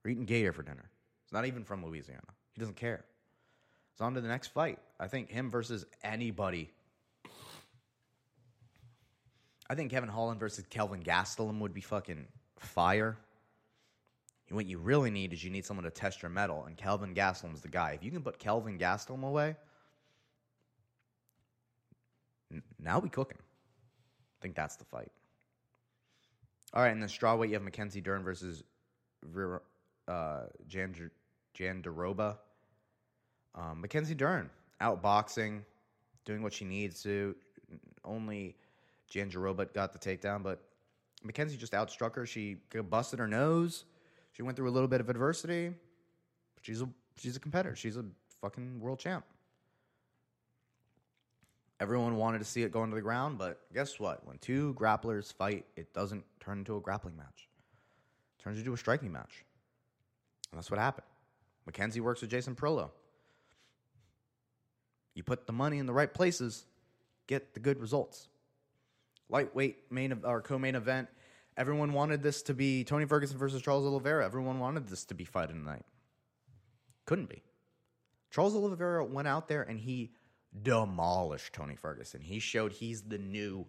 We're 0.05 0.11
eating 0.11 0.25
gator 0.25 0.53
for 0.53 0.65
dinner. 0.65 0.91
It's 1.23 1.33
not 1.33 1.47
even 1.47 1.63
from 1.63 1.85
Louisiana. 1.85 2.21
He 2.53 2.61
doesn't 2.61 2.77
care. 2.77 3.05
It's 3.93 4.01
on 4.01 4.15
to 4.15 4.21
the 4.21 4.29
next 4.29 4.49
fight. 4.49 4.79
I 4.99 5.09
think 5.09 5.31
him 5.31 5.51
versus 5.51 5.85
anybody. 6.03 6.71
I 9.69 9.75
think 9.75 9.91
Kevin 9.91 10.09
Holland 10.09 10.41
versus 10.41 10.67
Kelvin 10.69 11.03
Gastelum 11.03 11.61
would 11.61 11.73
be 11.73 11.81
fucking 11.81 12.27
fire. 12.59 13.17
What 14.51 14.67
you 14.67 14.79
really 14.79 15.11
need 15.11 15.33
is 15.33 15.43
you 15.43 15.51
need 15.51 15.65
someone 15.65 15.85
to 15.85 15.91
test 15.91 16.21
your 16.21 16.31
metal, 16.31 16.65
and 16.67 16.77
Kelvin 16.77 17.15
Gastelum's 17.15 17.63
the 17.63 17.69
guy. 17.69 17.93
If 17.93 18.05
you 18.05 18.11
can 18.11 18.23
put 18.23 18.39
Kelvin 18.39 18.79
Gastelum 18.79 19.23
away, 19.23 19.57
n- 22.53 22.63
now 22.79 22.99
we 22.99 23.09
cooking. 23.09 23.39
I 23.41 24.39
think 24.43 24.55
that's 24.55 24.77
the 24.77 24.85
fight. 24.85 25.11
All 26.75 26.83
right, 26.83 26.93
in 26.93 27.01
the 27.01 27.07
strawweight, 27.07 27.49
you 27.49 27.55
have 27.55 27.63
Mackenzie 27.63 28.01
Dern 28.01 28.23
versus 28.23 28.63
uh, 30.09 30.41
Jan 30.69 31.11
Jandiroba. 31.59 32.37
Um, 33.55 33.81
Mackenzie 33.81 34.15
Dern 34.15 34.49
outboxing, 34.81 35.63
doing 36.25 36.43
what 36.43 36.53
she 36.53 36.65
needs 36.65 37.03
to. 37.03 37.35
Only 38.05 38.57
Jandiroba 39.11 39.73
got 39.73 39.93
the 39.93 39.99
takedown, 39.99 40.43
but 40.43 40.61
Mackenzie 41.23 41.57
just 41.57 41.73
outstruck 41.73 42.15
her. 42.17 42.27
She 42.27 42.57
busted 42.89 43.19
her 43.19 43.29
nose. 43.29 43.85
She 44.33 44.43
went 44.43 44.57
through 44.57 44.69
a 44.69 44.73
little 44.73 44.89
bit 44.89 45.01
of 45.01 45.09
adversity. 45.09 45.73
She's 46.63 46.81
a 46.81 46.89
she's 47.17 47.37
a 47.37 47.41
competitor. 47.41 47.77
She's 47.77 47.97
a 47.97 48.05
fucking 48.41 48.81
world 48.81 48.99
champ. 48.99 49.25
Everyone 51.81 52.17
wanted 52.17 52.39
to 52.39 52.45
see 52.45 52.63
it 52.63 52.71
go 52.71 52.85
into 52.85 52.95
the 52.95 53.03
ground, 53.03 53.39
but 53.39 53.61
guess 53.75 53.99
what? 53.99 54.25
When 54.27 54.39
two 54.39 54.75
grapplers 54.79 55.33
fight, 55.33 55.65
it 55.77 55.93
doesn't 55.93 56.25
turn 56.39 56.59
into 56.59 56.77
a 56.77 56.81
grappling 56.81 57.17
match. 57.17 57.49
It 58.39 58.43
turns 58.43 58.59
into 58.59 58.73
a 58.73 58.77
striking 58.77 59.11
match. 59.11 59.45
And 60.53 60.59
that's 60.59 60.71
what 60.71 60.79
happened. 60.79 61.07
Mackenzie 61.67 62.01
works 62.01 62.21
with 62.21 62.31
Jason 62.31 62.55
Parillo. 62.55 62.91
You 65.15 65.23
put 65.23 65.47
the 65.47 65.53
money 65.53 65.79
in 65.79 65.87
the 65.87 65.93
right 65.93 66.13
places, 66.13 66.65
get 67.27 67.55
the 67.55 67.61
good 67.61 67.81
results. 67.81 68.29
Lightweight 69.29 69.91
main 69.91 70.21
or 70.25 70.43
co-main 70.43 70.75
event. 70.75 71.09
Everyone 71.57 71.93
wanted 71.93 72.23
this 72.23 72.43
to 72.43 72.55
be 72.55 72.85
Tony 72.85 73.05
Ferguson 73.05 73.39
versus 73.39 73.63
Charles 73.63 73.85
Oliveira. 73.85 74.25
Everyone 74.25 74.59
wanted 74.59 74.89
this 74.89 75.05
to 75.07 75.15
be 75.15 75.25
fight 75.25 75.51
of 75.51 75.57
the 75.57 75.63
night. 75.63 75.85
Couldn't 77.05 77.29
be. 77.29 77.43
Charles 78.31 78.55
Oliveira 78.55 79.05
went 79.05 79.29
out 79.29 79.49
there 79.49 79.63
and 79.63 79.79
he 79.79 80.13
demolished 80.63 81.53
Tony 81.53 81.77
Ferguson. 81.77 82.21
He 82.21 82.39
showed 82.39 82.73
he's 82.73 83.03
the 83.03 83.19
new 83.19 83.67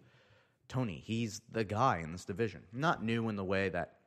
Tony. 0.68 1.02
He's 1.04 1.40
the 1.52 1.64
guy 1.64 2.00
in 2.02 2.12
this 2.12 2.24
division. 2.24 2.62
Not 2.72 3.04
new 3.04 3.28
in 3.28 3.36
the 3.36 3.44
way 3.44 3.68
that 3.70 3.98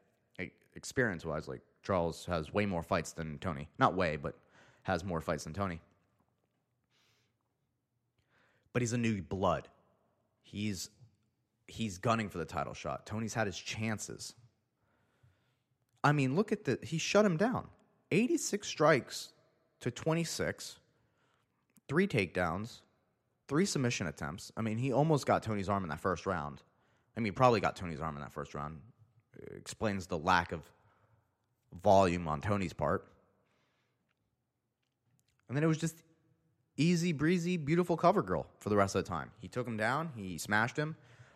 experience 0.76 1.26
wise, 1.26 1.48
like 1.48 1.62
Charles 1.84 2.26
has 2.26 2.54
way 2.54 2.66
more 2.66 2.84
fights 2.84 3.12
than 3.12 3.40
Tony. 3.40 3.68
Not 3.80 3.96
way, 3.96 4.16
but 4.16 4.36
has 4.84 5.04
more 5.04 5.22
fights 5.22 5.44
than 5.44 5.54
Tony. 5.54 5.82
But 8.78 8.84
he's 8.84 8.94
a 8.94 8.98
new 9.00 9.24
blood. 9.24 9.68
He's 10.44 10.92
he's 11.66 11.98
gunning 11.98 12.30
for 12.30 12.38
the 12.38 12.46
title 12.46 12.76
shot. 12.76 13.08
Tony's 13.08 13.34
had 13.34 13.48
his 13.48 13.58
chances. 13.58 14.36
I 16.04 16.12
mean, 16.12 16.36
look 16.36 16.52
at 16.52 16.64
the 16.64 16.78
he 16.84 17.00
shut 17.00 17.26
him 17.26 17.38
down. 17.38 17.70
86 18.12 18.68
strikes 18.68 19.34
to 19.80 19.90
26 19.90 20.78
three 21.88 22.08
takedowns, 22.08 22.82
three 23.48 23.66
submission 23.66 24.06
attempts. 24.06 24.52
I 24.56 24.62
mean, 24.62 24.78
he 24.78 24.94
almost 24.94 25.26
got 25.26 25.42
Tony's 25.42 25.70
arm 25.70 25.82
in 25.82 25.90
that 25.90 26.00
first 26.00 26.28
round. 26.28 26.62
I 27.18 27.20
mean, 27.20 27.34
probably 27.34 27.60
got 27.60 27.76
Tony's 27.76 28.00
arm 28.00 28.16
in 28.16 28.22
that 28.22 28.32
first 28.32 28.54
round. 28.54 28.80
It 29.40 29.54
explains 29.58 30.06
the 30.06 30.20
lack 30.20 30.52
of 30.52 30.62
volume 31.82 32.28
on 32.28 32.42
Tony's 32.42 32.74
part. 32.74 33.08
And 35.48 35.58
then 35.58 35.64
it 35.64 35.68
was 35.68 35.80
just 35.80 36.04
easy 36.78 37.12
breezy, 37.12 37.58
beautiful 37.58 37.98
cover 37.98 38.22
girl 38.22 38.48
for 38.60 38.70
the 38.70 38.78
rest 38.78 38.96
of 38.96 39.04
the 39.04 39.10
time. 39.10 39.32
He 39.40 39.48
took 39.48 39.68
him 39.68 39.78
down, 39.78 40.12
he 40.16 40.38
smashed 40.38 40.78
him, 40.78 40.96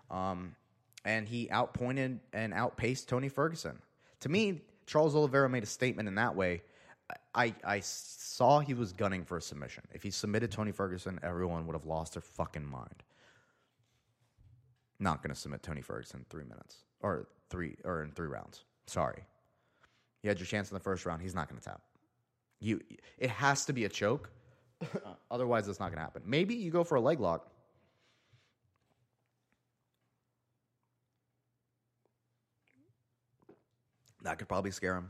um, 0.10 0.56
and 1.04 1.28
he 1.28 1.50
outpointed 1.52 2.20
and 2.34 2.54
outpaced 2.54 3.10
Tony 3.10 3.30
Ferguson. 3.30 3.80
To 4.22 4.30
me, 4.30 4.62
Charles 4.86 5.16
Oliveira 5.16 5.50
made 5.50 5.64
a 5.64 5.68
statement 5.68 6.08
in 6.08 6.16
that 6.16 6.36
way 6.36 6.62
I, 7.34 7.54
I 7.64 7.80
saw 7.80 8.60
he 8.60 8.74
was 8.74 8.94
gunning 8.94 9.24
for 9.24 9.38
a 9.38 9.42
submission. 9.42 9.84
If 9.94 10.04
he 10.04 10.12
submitted 10.12 10.52
Tony 10.52 10.72
Ferguson, 10.72 11.20
everyone 11.24 11.66
would 11.68 11.74
have 11.74 11.86
lost 11.86 12.14
their 12.14 12.22
fucking 12.22 12.66
mind. 12.66 13.04
Not 15.00 15.24
going 15.24 15.34
to 15.34 15.40
submit 15.40 15.64
Tony 15.64 15.82
Ferguson 15.82 16.20
in 16.20 16.26
three 16.30 16.44
minutes 16.44 16.78
or 17.02 17.28
three 17.50 17.76
or 17.84 18.04
in 18.04 18.12
three 18.12 18.28
rounds. 18.28 18.66
Sorry, 18.86 19.24
you 20.22 20.30
had 20.30 20.40
your 20.40 20.46
chance 20.46 20.70
in 20.70 20.76
the 20.76 20.82
first 20.82 21.06
round. 21.06 21.22
He's 21.22 21.34
not 21.34 21.50
going 21.50 21.60
to 21.60 21.66
tap. 21.66 21.82
You, 22.60 22.82
it 23.18 23.30
has 23.30 23.66
to 23.66 23.74
be 23.74 23.86
a 23.86 23.90
choke. 23.90 24.30
Otherwise, 25.32 25.68
it's 25.68 25.80
not 25.80 25.88
going 25.88 25.98
to 25.98 26.04
happen. 26.04 26.24
Maybe 26.26 26.56
you 26.56 26.72
go 26.72 26.84
for 26.84 26.96
a 26.96 27.02
leg 27.02 27.20
lock. 27.20 27.48
That 34.24 34.40
could 34.40 34.48
probably 34.48 34.72
scare 34.72 34.96
him 34.96 35.10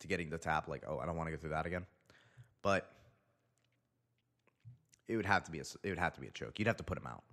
to 0.00 0.08
getting 0.08 0.30
the 0.30 0.38
tap. 0.38 0.68
Like, 0.68 0.84
oh, 0.88 0.98
I 0.98 1.06
don't 1.06 1.16
want 1.16 1.28
to 1.28 1.32
go 1.32 1.38
through 1.38 1.50
that 1.50 1.66
again. 1.66 1.86
But 2.62 2.90
it 5.08 5.16
would 5.16 5.26
have 5.26 5.44
to 5.44 5.50
be 5.50 5.60
a 5.60 5.64
it 5.82 5.90
would 5.90 5.98
have 5.98 6.14
to 6.14 6.20
be 6.20 6.28
a 6.28 6.30
choke. 6.32 6.58
You'd 6.58 6.68
have 6.68 6.76
to 6.78 6.84
put 6.84 6.98
him 6.98 7.06
out. 7.06 7.24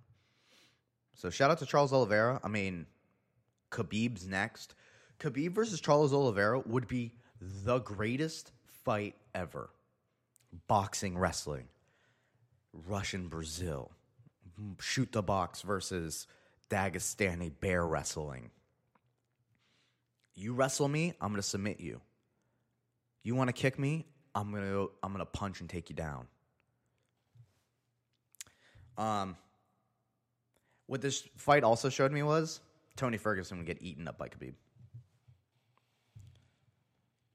So 1.14 1.30
shout 1.30 1.50
out 1.50 1.58
to 1.58 1.66
Charles 1.66 1.92
Oliveira. 1.92 2.40
I 2.44 2.48
mean, 2.48 2.86
Khabib's 3.70 4.26
next. 4.26 4.74
Khabib 5.20 5.52
versus 5.52 5.80
Charles 5.80 6.12
Oliveira 6.12 6.60
would 6.66 6.88
be 6.88 7.14
the 7.40 7.78
greatest 7.80 8.52
fight 8.84 9.16
ever. 9.34 9.70
boxing 10.68 11.18
wrestling, 11.18 11.68
Russian 12.86 13.28
Brazil, 13.28 13.90
shoot 14.80 15.12
the 15.12 15.22
box 15.22 15.62
versus 15.62 16.26
Dagestani 16.70 17.52
bear 17.60 17.86
wrestling. 17.86 18.50
You 20.34 20.52
wrestle 20.52 20.88
me, 20.88 21.14
I'm 21.20 21.28
going 21.28 21.40
to 21.40 21.42
submit 21.42 21.80
you. 21.80 22.00
You 23.22 23.34
want 23.34 23.48
to 23.48 23.52
kick 23.54 23.78
me, 23.78 24.06
I'm 24.34 24.50
going 24.50 24.62
to 24.62 24.90
I'm 25.02 25.12
going 25.12 25.24
to 25.24 25.30
punch 25.30 25.60
and 25.60 25.68
take 25.68 25.88
you 25.90 25.96
down. 25.96 26.26
Um 28.98 29.36
what 30.86 31.00
this 31.00 31.24
fight 31.36 31.64
also 31.64 31.88
showed 31.88 32.12
me 32.12 32.22
was 32.22 32.60
Tony 32.96 33.18
Ferguson 33.18 33.58
would 33.58 33.66
get 33.66 33.82
eaten 33.82 34.06
up 34.06 34.18
by 34.18 34.28
Khabib. 34.28 34.54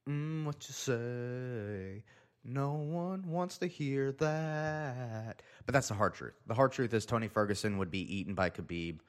Mm, 0.09 0.45
what 0.45 0.67
you 0.67 0.73
say? 0.73 2.03
No 2.43 2.73
one 2.73 3.27
wants 3.27 3.59
to 3.59 3.67
hear 3.67 4.11
that. 4.13 5.41
But 5.65 5.73
that's 5.73 5.89
the 5.89 5.93
hard 5.93 6.15
truth. 6.15 6.33
The 6.47 6.55
hard 6.55 6.71
truth 6.71 6.93
is 6.93 7.05
Tony 7.05 7.27
Ferguson 7.27 7.77
would 7.77 7.91
be 7.91 8.17
eaten 8.17 8.33
by 8.33 8.49
Khabib. 8.49 8.99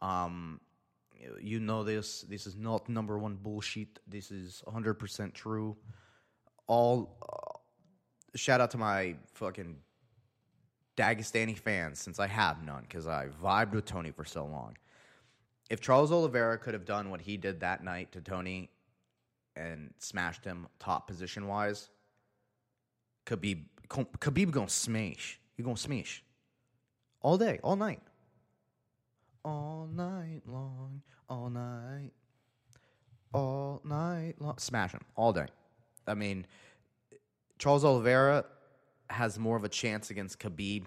Um, 0.00 0.60
you 1.40 1.58
know 1.58 1.82
this. 1.82 2.22
This 2.22 2.46
is 2.46 2.56
not 2.56 2.88
number 2.88 3.18
one 3.18 3.34
bullshit. 3.34 3.98
This 4.06 4.30
is 4.30 4.62
100% 4.68 5.32
true. 5.34 5.76
All 6.68 7.16
uh, 7.22 7.58
shout 8.36 8.60
out 8.60 8.70
to 8.72 8.78
my 8.78 9.16
fucking 9.34 9.76
Dagestani 10.96 11.58
fans, 11.58 11.98
since 11.98 12.20
I 12.20 12.26
have 12.26 12.62
none, 12.64 12.82
because 12.82 13.06
I 13.06 13.28
vibed 13.42 13.72
with 13.72 13.86
Tony 13.86 14.12
for 14.12 14.24
so 14.24 14.44
long. 14.44 14.76
If 15.70 15.80
Charles 15.80 16.12
Oliveira 16.12 16.58
could 16.58 16.74
have 16.74 16.84
done 16.84 17.10
what 17.10 17.20
he 17.20 17.36
did 17.36 17.60
that 17.60 17.82
night 17.82 18.12
to 18.12 18.20
Tony 18.20 18.70
and 19.56 19.92
smashed 19.98 20.44
him 20.44 20.66
top 20.78 21.06
position 21.06 21.46
wise, 21.46 21.90
Khabib 23.28 23.64
Khabib 23.88 24.50
gonna 24.50 24.68
smash. 24.68 25.38
He 25.54 25.62
gonna 25.62 25.76
smash 25.76 26.24
all 27.20 27.36
day, 27.36 27.60
all 27.62 27.76
night, 27.76 28.00
all 29.44 29.88
night 29.92 30.40
long, 30.46 31.02
all 31.28 31.50
night, 31.50 32.12
all 33.34 33.82
night 33.84 34.34
long. 34.38 34.56
Smash 34.58 34.92
him 34.92 35.02
all 35.14 35.32
day. 35.34 35.46
I 36.06 36.14
mean, 36.14 36.46
Charles 37.58 37.84
Oliveira 37.84 38.46
has 39.10 39.38
more 39.38 39.56
of 39.56 39.64
a 39.64 39.68
chance 39.68 40.10
against 40.10 40.38
Khabib 40.38 40.84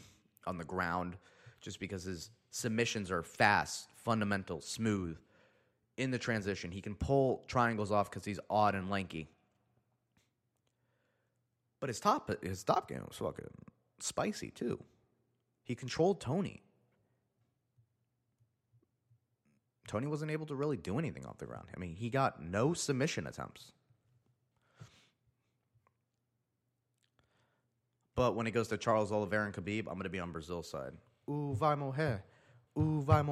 on 0.48 0.58
the 0.58 0.64
ground, 0.64 1.18
just 1.60 1.80
because 1.80 2.04
his 2.04 2.32
submissions 2.50 3.12
are 3.12 3.22
fast, 3.22 3.90
fundamental, 4.04 4.62
smooth. 4.62 5.18
In 5.98 6.10
the 6.10 6.18
transition, 6.18 6.72
he 6.72 6.82
can 6.82 6.96
pull 6.96 7.44
triangles 7.48 7.92
off 7.92 8.10
because 8.10 8.26
he's 8.26 8.40
odd 8.50 8.74
and 8.74 8.90
lanky. 8.90 9.30
But 11.82 11.90
his 11.90 12.00
top 12.00 12.32
his 12.42 12.64
top 12.64 12.88
game 12.88 13.04
was 13.06 13.18
fucking 13.18 13.50
spicy 14.00 14.52
too. 14.52 14.82
He 15.64 15.76
controlled 15.76 16.22
Tony. 16.22 16.62
Tony 19.88 20.08
wasn't 20.08 20.32
able 20.32 20.46
to 20.46 20.56
really 20.56 20.78
do 20.78 21.00
anything 21.00 21.26
off 21.26 21.40
the 21.40 21.46
ground. 21.46 21.68
I 21.76 21.80
mean, 21.80 21.96
he 21.96 22.10
got 22.10 22.42
no 22.42 22.74
submission 22.74 23.28
attempts. 23.28 23.74
But 28.16 28.36
when 28.36 28.46
it 28.46 28.52
goes 28.52 28.68
to 28.70 28.78
Charles 28.78 29.12
Oliveira 29.12 29.46
and 29.46 29.54
Khabib, 29.54 29.88
I'm 29.88 29.96
going 29.96 30.04
to 30.04 30.10
be 30.10 30.20
on 30.20 30.32
Brazil's 30.32 30.70
side. 30.70 30.94
Ooh, 31.30 31.56
vai 31.56 31.76
morrer. 31.76 32.22
Ooh, 32.78 33.02
vai. 33.02 33.24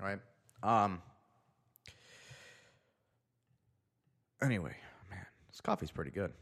Right? 0.00 0.20
Um. 0.62 1.00
Anyway, 4.42 4.76
man, 5.10 5.26
this 5.50 5.60
coffee's 5.60 5.90
pretty 5.90 6.10
good. 6.10 6.32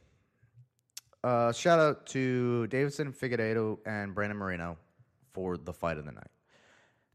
Uh, 1.25 1.53
shout 1.53 1.79
out 1.79 2.07
to 2.07 2.69
Deiveson, 2.71 3.15
Figueiredo, 3.15 3.79
and 3.87 4.15
Brandon 4.15 4.39
Moreno 4.39 4.77
for 5.33 5.57
the 5.57 5.73
fight 5.73 5.99
of 5.99 6.05
the 6.05 6.13
night. 6.13 6.31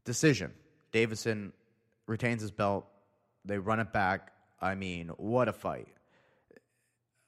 Decision: 0.04 0.52
Deiveson 0.92 1.52
retains 2.06 2.42
his 2.42 2.50
belt. 2.50 2.86
They 3.44 3.58
run 3.58 3.80
it 3.80 3.92
back. 3.92 4.32
I 4.60 4.74
mean, 4.74 5.08
what 5.16 5.48
a 5.48 5.52
fight! 5.52 5.88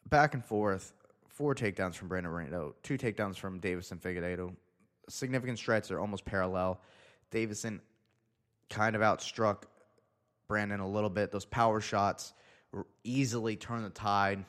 Back 0.09 0.35
and 0.35 0.45
forth. 0.45 0.93
Four 1.29 1.55
takedowns 1.55 1.97
from 1.97 2.09
Brandon 2.09 2.31
Moreno. 2.31 2.75
Two 2.83 2.97
takedowns 2.97 3.37
from 3.37 3.61
Deiveson 3.61 3.99
Figueiredo. 3.99 4.55
Significant 5.09 5.59
strikes 5.59 5.91
are 5.91 5.99
almost 5.99 6.25
parallel. 6.25 6.81
Deiveson 7.33 7.81
kind 8.71 8.95
of 8.95 9.03
outstruck 9.03 9.65
Brandon 10.47 10.81
a 10.81 10.89
little 10.89 11.11
bit. 11.11 11.33
Those 11.33 11.45
power 11.45 11.81
shots 11.81 12.33
easily 13.03 13.57
turn 13.57 13.83
the 13.83 13.91
tide 13.91 14.45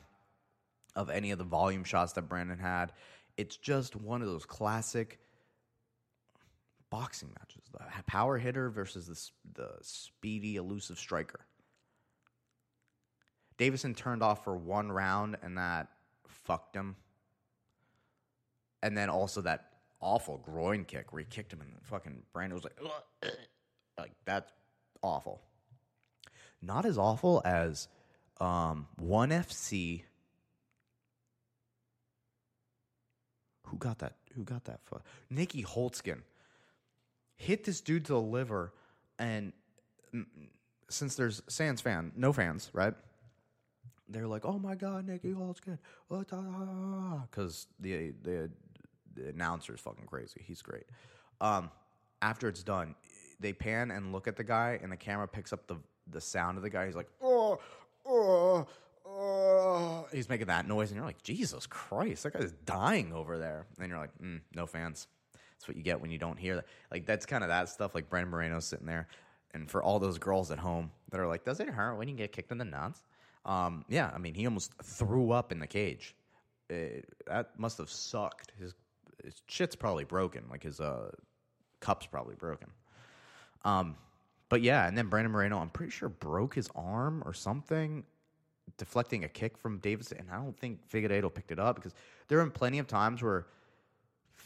of 0.96 1.10
any 1.10 1.30
of 1.30 1.38
the 1.38 1.44
volume 1.44 1.84
shots 1.84 2.14
that 2.14 2.22
Brandon 2.22 2.58
had. 2.58 2.92
It's 3.36 3.56
just 3.56 3.94
one 3.94 4.22
of 4.22 4.28
those 4.28 4.46
classic 4.46 5.20
boxing 6.90 7.28
matches. 7.38 7.62
The 7.70 8.02
power 8.04 8.38
hitter 8.38 8.70
versus 8.70 9.06
the, 9.06 9.60
the 9.60 9.70
speedy, 9.82 10.56
elusive 10.56 10.98
striker. 10.98 11.40
Davison 13.58 13.94
turned 13.94 14.22
off 14.22 14.44
for 14.44 14.56
one 14.56 14.90
round, 14.90 15.36
and 15.42 15.58
that 15.58 15.88
fucked 16.26 16.74
him. 16.74 16.96
And 18.82 18.96
then 18.96 19.08
also 19.10 19.42
that 19.42 19.66
awful 20.00 20.38
groin 20.38 20.84
kick 20.84 21.12
where 21.12 21.20
he 21.20 21.26
kicked 21.26 21.52
him, 21.52 21.60
and 21.60 21.72
fucking 21.82 22.22
Brandon 22.32 22.54
was 22.54 22.64
like, 22.64 22.78
Ugh. 22.82 23.30
like 23.98 24.12
that's 24.24 24.50
awful. 25.02 25.42
Not 26.62 26.84
as 26.84 26.98
awful 26.98 27.42
as 27.44 27.88
um, 28.40 28.86
ONE 28.98 29.30
FC 29.30 30.02
Who 33.66 33.76
got 33.76 33.98
that? 33.98 34.14
Who 34.34 34.44
got 34.44 34.64
that? 34.64 34.80
Fu- 34.84 35.00
Nieky 35.32 35.64
Holzken 35.64 36.22
hit 37.36 37.64
this 37.64 37.80
dude 37.80 38.04
to 38.06 38.14
the 38.14 38.20
liver, 38.20 38.72
and 39.18 39.52
mm, 40.14 40.24
since 40.88 41.14
there's 41.16 41.42
Sans 41.48 41.80
fan, 41.80 42.12
no 42.16 42.32
fans, 42.32 42.70
right? 42.72 42.94
They're 44.08 44.28
like, 44.28 44.44
"Oh 44.44 44.58
my 44.58 44.74
God, 44.74 45.06
Nieky 45.06 45.34
Holzken," 45.34 45.78
because 47.30 47.66
the, 47.80 48.12
the 48.22 48.50
the 49.14 49.28
announcer 49.28 49.74
is 49.74 49.80
fucking 49.80 50.06
crazy. 50.06 50.42
He's 50.46 50.62
great. 50.62 50.84
Um, 51.40 51.70
after 52.22 52.48
it's 52.48 52.62
done, 52.62 52.94
they 53.40 53.52
pan 53.52 53.90
and 53.90 54.12
look 54.12 54.28
at 54.28 54.36
the 54.36 54.44
guy, 54.44 54.78
and 54.82 54.92
the 54.92 54.96
camera 54.96 55.26
picks 55.26 55.52
up 55.52 55.66
the 55.66 55.76
the 56.10 56.20
sound 56.20 56.56
of 56.56 56.62
the 56.62 56.70
guy. 56.70 56.86
He's 56.86 56.94
like, 56.96 57.10
"Oh, 57.20 57.58
oh." 58.06 58.66
He's 60.16 60.28
making 60.28 60.48
that 60.48 60.66
noise, 60.66 60.90
and 60.90 60.96
you're 60.96 61.06
like, 61.06 61.22
Jesus 61.22 61.66
Christ, 61.66 62.24
that 62.24 62.32
guy's 62.32 62.52
dying 62.64 63.12
over 63.12 63.38
there. 63.38 63.66
And 63.78 63.88
you're 63.88 63.98
like, 63.98 64.16
mm, 64.22 64.40
no 64.54 64.66
fans. 64.66 65.06
That's 65.32 65.68
what 65.68 65.76
you 65.76 65.82
get 65.82 66.00
when 66.00 66.10
you 66.10 66.18
don't 66.18 66.38
hear 66.38 66.56
that. 66.56 66.66
Like, 66.90 67.06
that's 67.06 67.26
kind 67.26 67.42
of 67.42 67.48
that 67.48 67.68
stuff. 67.68 67.94
Like, 67.94 68.08
Brandon 68.08 68.30
Moreno 68.30 68.60
sitting 68.60 68.86
there. 68.86 69.08
And 69.54 69.70
for 69.70 69.82
all 69.82 69.98
those 69.98 70.18
girls 70.18 70.50
at 70.50 70.58
home 70.58 70.90
that 71.10 71.20
are 71.20 71.26
like, 71.26 71.44
does 71.44 71.60
it 71.60 71.68
hurt 71.68 71.96
when 71.96 72.08
you 72.08 72.14
get 72.14 72.32
kicked 72.32 72.52
in 72.52 72.58
the 72.58 72.64
nuts? 72.64 73.02
Um, 73.44 73.84
yeah, 73.88 74.10
I 74.14 74.18
mean, 74.18 74.34
he 74.34 74.44
almost 74.46 74.72
threw 74.82 75.30
up 75.30 75.52
in 75.52 75.60
the 75.60 75.66
cage. 75.66 76.14
It, 76.68 77.06
that 77.26 77.58
must 77.58 77.78
have 77.78 77.88
sucked. 77.88 78.52
His, 78.58 78.74
his 79.24 79.40
shit's 79.46 79.76
probably 79.76 80.04
broken. 80.04 80.44
Like, 80.50 80.62
his 80.62 80.80
uh, 80.80 81.10
cup's 81.80 82.06
probably 82.06 82.34
broken. 82.34 82.68
Um, 83.64 83.96
but 84.48 84.62
yeah, 84.62 84.86
and 84.86 84.96
then 84.96 85.08
Brandon 85.08 85.32
Moreno, 85.32 85.58
I'm 85.58 85.70
pretty 85.70 85.90
sure 85.90 86.08
broke 86.08 86.54
his 86.54 86.68
arm 86.74 87.22
or 87.24 87.32
something 87.32 88.04
deflecting 88.76 89.24
a 89.24 89.28
kick 89.28 89.56
from 89.56 89.78
Davis, 89.78 90.12
and 90.12 90.30
I 90.30 90.36
don't 90.36 90.58
think 90.58 90.88
Figueiredo 90.88 91.32
picked 91.32 91.50
it 91.50 91.58
up 91.58 91.76
because 91.76 91.94
there 92.28 92.40
are 92.40 92.50
plenty 92.50 92.78
of 92.78 92.86
times 92.86 93.22
where 93.22 93.46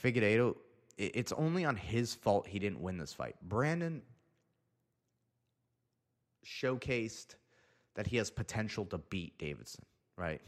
Figueiredo, 0.02 0.56
it's 0.98 1.32
only 1.32 1.64
on 1.64 1.76
his 1.76 2.14
fault 2.14 2.46
he 2.46 2.58
didn't 2.58 2.80
win 2.80 2.98
this 2.98 3.12
fight. 3.12 3.36
Brandon 3.42 4.02
showcased 6.46 7.34
that 7.94 8.06
he 8.06 8.16
has 8.16 8.30
potential 8.30 8.84
to 8.86 8.98
beat 8.98 9.36
Davidson, 9.38 9.84
right? 10.16 10.40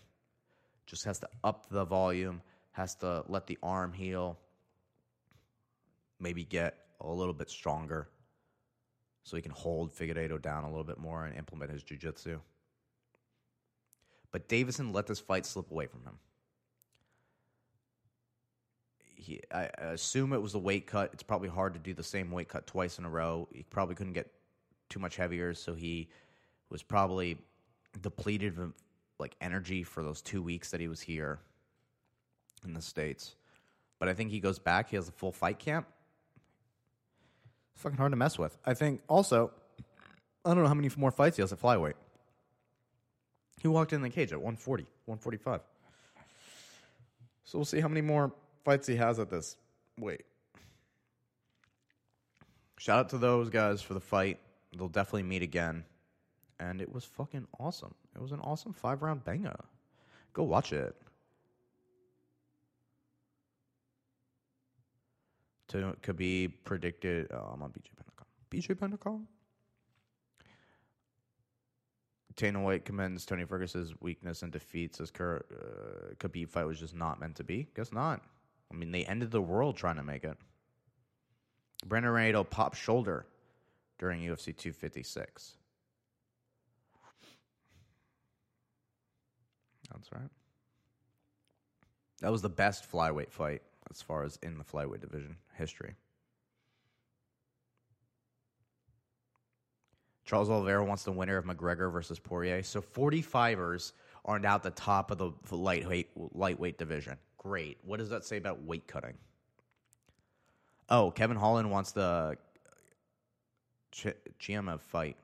Just 0.86 1.04
has 1.04 1.18
to 1.20 1.28
up 1.42 1.68
the 1.70 1.84
volume, 1.84 2.42
has 2.72 2.94
to 2.96 3.24
let 3.28 3.46
the 3.46 3.58
arm 3.62 3.92
heal, 3.92 4.38
maybe 6.20 6.44
get 6.44 6.78
a 7.00 7.08
little 7.08 7.34
bit 7.34 7.50
stronger 7.50 8.08
so 9.24 9.36
he 9.36 9.42
can 9.42 9.52
hold 9.52 9.92
Figueiredo 9.92 10.40
down 10.40 10.64
a 10.64 10.68
little 10.68 10.84
bit 10.84 10.98
more 10.98 11.26
and 11.26 11.36
implement 11.36 11.70
his 11.70 11.82
jiu-jitsu. 11.82 12.40
But 14.32 14.48
Davison 14.48 14.92
let 14.92 15.06
this 15.06 15.20
fight 15.20 15.46
slip 15.46 15.70
away 15.70 15.86
from 15.86 16.02
him. 16.02 16.18
He, 19.14 19.40
I 19.52 19.64
assume 19.78 20.32
it 20.32 20.42
was 20.42 20.54
a 20.54 20.58
weight 20.58 20.86
cut. 20.86 21.10
It's 21.12 21.22
probably 21.22 21.48
hard 21.48 21.74
to 21.74 21.78
do 21.78 21.94
the 21.94 22.02
same 22.02 22.32
weight 22.32 22.48
cut 22.48 22.66
twice 22.66 22.98
in 22.98 23.04
a 23.04 23.10
row. 23.10 23.46
He 23.52 23.62
probably 23.62 23.94
couldn't 23.94 24.14
get 24.14 24.32
too 24.88 24.98
much 24.98 25.14
heavier, 25.16 25.54
so 25.54 25.74
he 25.74 26.08
was 26.70 26.82
probably 26.82 27.38
depleted 28.00 28.58
of 28.58 28.72
like 29.20 29.36
energy 29.40 29.84
for 29.84 30.02
those 30.02 30.20
two 30.20 30.42
weeks 30.42 30.70
that 30.70 30.80
he 30.80 30.88
was 30.88 31.00
here 31.00 31.38
in 32.64 32.74
the 32.74 32.82
states. 32.82 33.36
But 33.98 34.08
I 34.08 34.14
think 34.14 34.30
he 34.30 34.40
goes 34.40 34.58
back. 34.58 34.90
He 34.90 34.96
has 34.96 35.08
a 35.08 35.12
full 35.12 35.30
fight 35.30 35.58
camp. 35.60 35.86
It's 37.74 37.82
fucking 37.82 37.98
hard 37.98 38.12
to 38.12 38.16
mess 38.16 38.38
with. 38.38 38.58
I 38.66 38.74
think 38.74 39.02
also, 39.08 39.52
I 40.44 40.54
don't 40.54 40.62
know 40.62 40.68
how 40.68 40.74
many 40.74 40.90
more 40.96 41.12
fights 41.12 41.36
he 41.36 41.42
has 41.42 41.52
at 41.52 41.60
flyweight. 41.60 41.94
He 43.62 43.68
walked 43.68 43.92
in 43.92 44.02
the 44.02 44.10
cage 44.10 44.32
at 44.32 44.38
140, 44.38 44.82
145. 45.04 45.60
So 47.44 47.58
we'll 47.58 47.64
see 47.64 47.78
how 47.78 47.86
many 47.86 48.00
more 48.00 48.32
fights 48.64 48.88
he 48.88 48.96
has 48.96 49.20
at 49.20 49.30
this 49.30 49.56
weight. 50.00 50.24
Shout 52.76 52.98
out 52.98 53.08
to 53.10 53.18
those 53.18 53.50
guys 53.50 53.80
for 53.80 53.94
the 53.94 54.00
fight. 54.00 54.40
They'll 54.76 54.88
definitely 54.88 55.22
meet 55.22 55.42
again. 55.42 55.84
And 56.58 56.80
it 56.80 56.92
was 56.92 57.04
fucking 57.04 57.46
awesome. 57.60 57.94
It 58.16 58.20
was 58.20 58.32
an 58.32 58.40
awesome 58.40 58.72
five 58.72 59.00
round 59.00 59.22
banger. 59.22 59.54
Go 60.32 60.42
watch 60.42 60.72
it. 60.72 60.96
To 65.68 65.96
could 66.02 66.16
be 66.16 66.48
predicted. 66.48 67.30
I'm 67.30 67.62
on 67.62 67.70
BJPenn.com. 67.70 68.26
BJPenn.com. 68.50 69.28
Dana 72.36 72.60
White 72.60 72.84
commends 72.84 73.26
Tony 73.26 73.44
Ferguson's 73.44 73.92
weakness 74.00 74.42
and 74.42 74.52
defeats 74.52 74.98
his 74.98 75.10
uh, 75.10 75.40
Khabib 76.18 76.48
fight 76.48 76.64
was 76.64 76.78
just 76.78 76.94
not 76.94 77.20
meant 77.20 77.36
to 77.36 77.44
be. 77.44 77.68
Guess 77.74 77.92
not. 77.92 78.22
I 78.70 78.74
mean, 78.74 78.92
they 78.92 79.04
ended 79.04 79.30
the 79.30 79.42
world 79.42 79.76
trying 79.76 79.96
to 79.96 80.02
make 80.02 80.24
it. 80.24 80.36
Brandon 81.86 82.12
Renato 82.12 82.44
popped 82.44 82.76
shoulder 82.76 83.26
during 83.98 84.20
UFC 84.20 84.56
256. 84.56 85.54
That's 89.90 90.12
right. 90.12 90.30
That 92.20 92.32
was 92.32 92.40
the 92.40 92.48
best 92.48 92.90
flyweight 92.90 93.30
fight 93.30 93.62
as 93.90 94.00
far 94.00 94.22
as 94.22 94.38
in 94.42 94.56
the 94.56 94.64
flyweight 94.64 95.00
division 95.00 95.36
history. 95.54 95.94
Charles 100.24 100.50
Oliveira 100.50 100.84
wants 100.84 101.02
the 101.02 101.12
winner 101.12 101.36
of 101.36 101.44
McGregor 101.44 101.92
versus 101.92 102.18
Poirier. 102.18 102.62
So 102.62 102.80
45ers 102.80 103.92
are 104.24 104.38
now 104.38 104.54
at 104.54 104.62
the 104.62 104.70
top 104.70 105.10
of 105.10 105.18
the 105.18 105.56
lightweight 105.56 106.10
lightweight 106.32 106.78
division. 106.78 107.16
Great. 107.38 107.78
What 107.84 107.98
does 107.98 108.10
that 108.10 108.24
say 108.24 108.36
about 108.36 108.62
weight 108.62 108.86
cutting? 108.86 109.14
Oh, 110.88 111.10
Kevin 111.10 111.36
Holland 111.36 111.70
wants 111.70 111.92
the 111.92 112.36
Ch- 113.90 114.14
fight. 114.80 115.16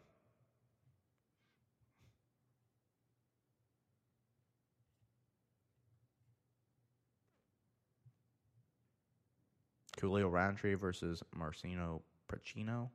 Julio 10.00 10.28
Rountree 10.28 10.74
versus 10.74 11.22
Marcin 11.34 12.00
Prachnio. 12.28 12.88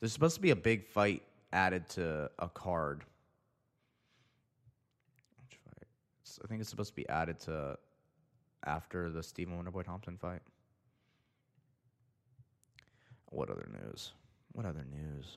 There's 0.00 0.12
supposed 0.12 0.36
to 0.36 0.40
be 0.40 0.50
a 0.50 0.56
big 0.56 0.86
fight 0.86 1.22
added 1.52 1.88
to 1.90 2.30
a 2.38 2.48
card. 2.48 3.04
Which 5.42 5.56
fight? 5.56 5.88
It's- 6.22 6.38
I 6.44 6.46
think 6.46 6.60
it's 6.60 6.70
supposed 6.70 6.90
to 6.90 6.96
be 6.96 7.08
added 7.08 7.40
to 7.40 7.78
after 8.64 9.10
the 9.10 9.22
Stephen 9.22 9.62
Wonderboy 9.62 9.84
Thompson 9.84 10.16
fight. 10.16 10.42
What 13.30 13.50
other 13.50 13.68
news? 13.72 14.12
What 14.52 14.66
other 14.66 14.84
news? 14.84 15.36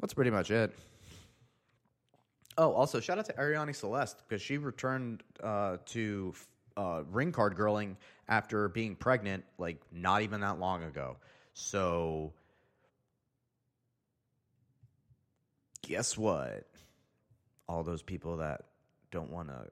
That's 0.00 0.14
pretty 0.14 0.30
much 0.30 0.50
it. 0.50 0.76
Oh, 2.58 2.72
also 2.72 3.00
shout 3.00 3.18
out 3.18 3.24
to 3.26 3.32
Arianny 3.34 3.74
Celeste 3.74 4.22
because 4.28 4.42
she 4.42 4.58
returned 4.58 5.22
uh, 5.42 5.78
to 5.86 6.34
uh, 6.76 7.02
ring 7.10 7.32
card 7.32 7.56
girling 7.56 7.96
after 8.28 8.68
being 8.68 8.94
pregnant, 8.94 9.44
like 9.58 9.80
not 9.90 10.22
even 10.22 10.40
that 10.42 10.58
long 10.58 10.82
ago. 10.84 11.16
So, 11.54 12.32
guess 15.82 16.16
what? 16.18 16.66
All 17.68 17.82
those 17.82 18.02
people 18.02 18.36
that 18.38 18.66
don't 19.10 19.30
want 19.30 19.48
to 19.48 19.70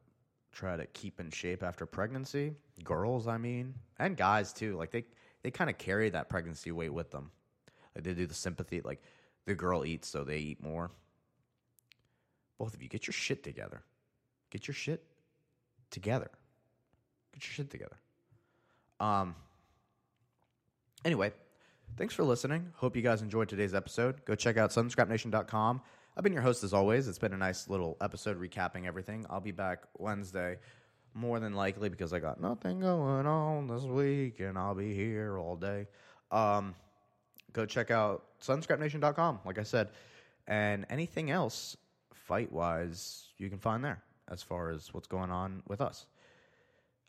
try 0.53 0.77
to 0.77 0.87
keep 0.87 1.21
in 1.21 1.31
shape 1.31 1.63
after 1.63 1.87
pregnancy, 1.87 2.55
girls, 2.83 3.27
I 3.29 3.39
mean, 3.39 3.75
and 3.99 4.17
guys 4.17 4.53
too. 4.53 4.77
Like 4.77 4.91
they 4.91 5.05
they 5.43 5.51
kind 5.51 5.69
of 5.69 5.77
carry 5.79 6.09
that 6.11 6.29
pregnancy 6.29 6.73
weight 6.73 6.93
with 6.93 7.11
them. 7.11 7.31
Like 7.95 8.05
they 8.05 8.15
do 8.15 8.27
the 8.27 8.35
sympathy, 8.35 8.81
like 8.81 9.03
the 9.45 9.55
girl 9.55 9.85
eats, 9.85 10.09
so 10.09 10.25
they 10.25 10.39
eat 10.39 10.63
more. 10.63 10.91
Both 12.61 12.75
of 12.75 12.83
you, 12.83 12.91
get 12.91 13.07
your 13.07 13.15
shit 13.15 13.43
together. 13.43 13.81
Get 14.51 14.69
your 14.69 14.75
shit 14.75 15.03
together. 15.91 16.31
Get 17.33 17.43
your 17.47 17.55
shit 17.55 17.71
together. 17.71 17.97
Um. 19.01 19.35
Anyway, 21.07 21.33
thanks 21.97 22.13
for 22.13 22.23
listening. 22.23 22.71
Hope 22.77 22.97
you 22.97 23.01
guys 23.01 23.23
enjoyed 23.23 23.49
today's 23.49 23.73
episode. 23.73 24.23
Go 24.27 24.35
check 24.35 24.59
out 24.59 24.73
sunscrapnation.com. 24.73 25.81
I've 26.15 26.23
been 26.23 26.35
your 26.35 26.43
host 26.43 26.63
as 26.63 26.75
always. 26.75 27.09
It's 27.09 27.19
been 27.19 27.33
a 27.33 27.39
nice 27.39 27.67
little 27.67 27.97
episode 28.03 28.39
recapping 28.39 28.85
everything. 28.85 29.25
I'll 29.31 29.41
be 29.41 29.53
back 29.53 29.85
Wednesday, 29.97 30.59
more 31.15 31.41
than 31.41 31.55
likely, 31.55 31.89
because 31.89 32.13
I 32.13 32.19
got 32.19 32.43
nothing 32.43 32.81
going 32.81 33.27
on 33.27 33.69
this 33.69 33.85
week 33.85 34.41
and 34.41 34.59
I'll 34.59 34.75
be 34.75 34.95
here 34.95 35.39
all 35.39 35.57
day. 35.57 35.87
Um, 36.31 36.75
go 37.55 37.65
check 37.65 37.91
out 37.91 38.25
sunscrapnation.com, 38.43 39.41
like 39.47 39.59
I 39.59 39.63
said. 39.63 39.89
And 40.47 40.85
anything 40.91 41.31
else 41.31 41.79
fight 42.31 42.53
wise, 42.53 43.25
you 43.39 43.51
can 43.51 43.59
find 43.59 43.85
there 43.85 44.01
as 44.29 44.41
far 44.41 44.71
as 44.71 44.95
what's 44.95 45.09
going 45.09 45.33
on 45.33 45.65
with 45.67 45.81
us. 45.81 46.07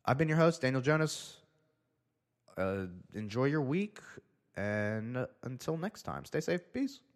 I've 0.04 0.18
been 0.18 0.28
your 0.28 0.40
host, 0.40 0.64
Daniel 0.64 0.82
Jonas. 0.82 1.38
Uh, 2.58 2.88
enjoy 3.14 3.46
your 3.46 3.62
week, 3.62 4.00
and 4.58 5.28
until 5.44 5.78
next 5.78 6.02
time, 6.02 6.26
stay 6.26 6.42
safe. 6.42 6.62
Peace. 6.74 7.02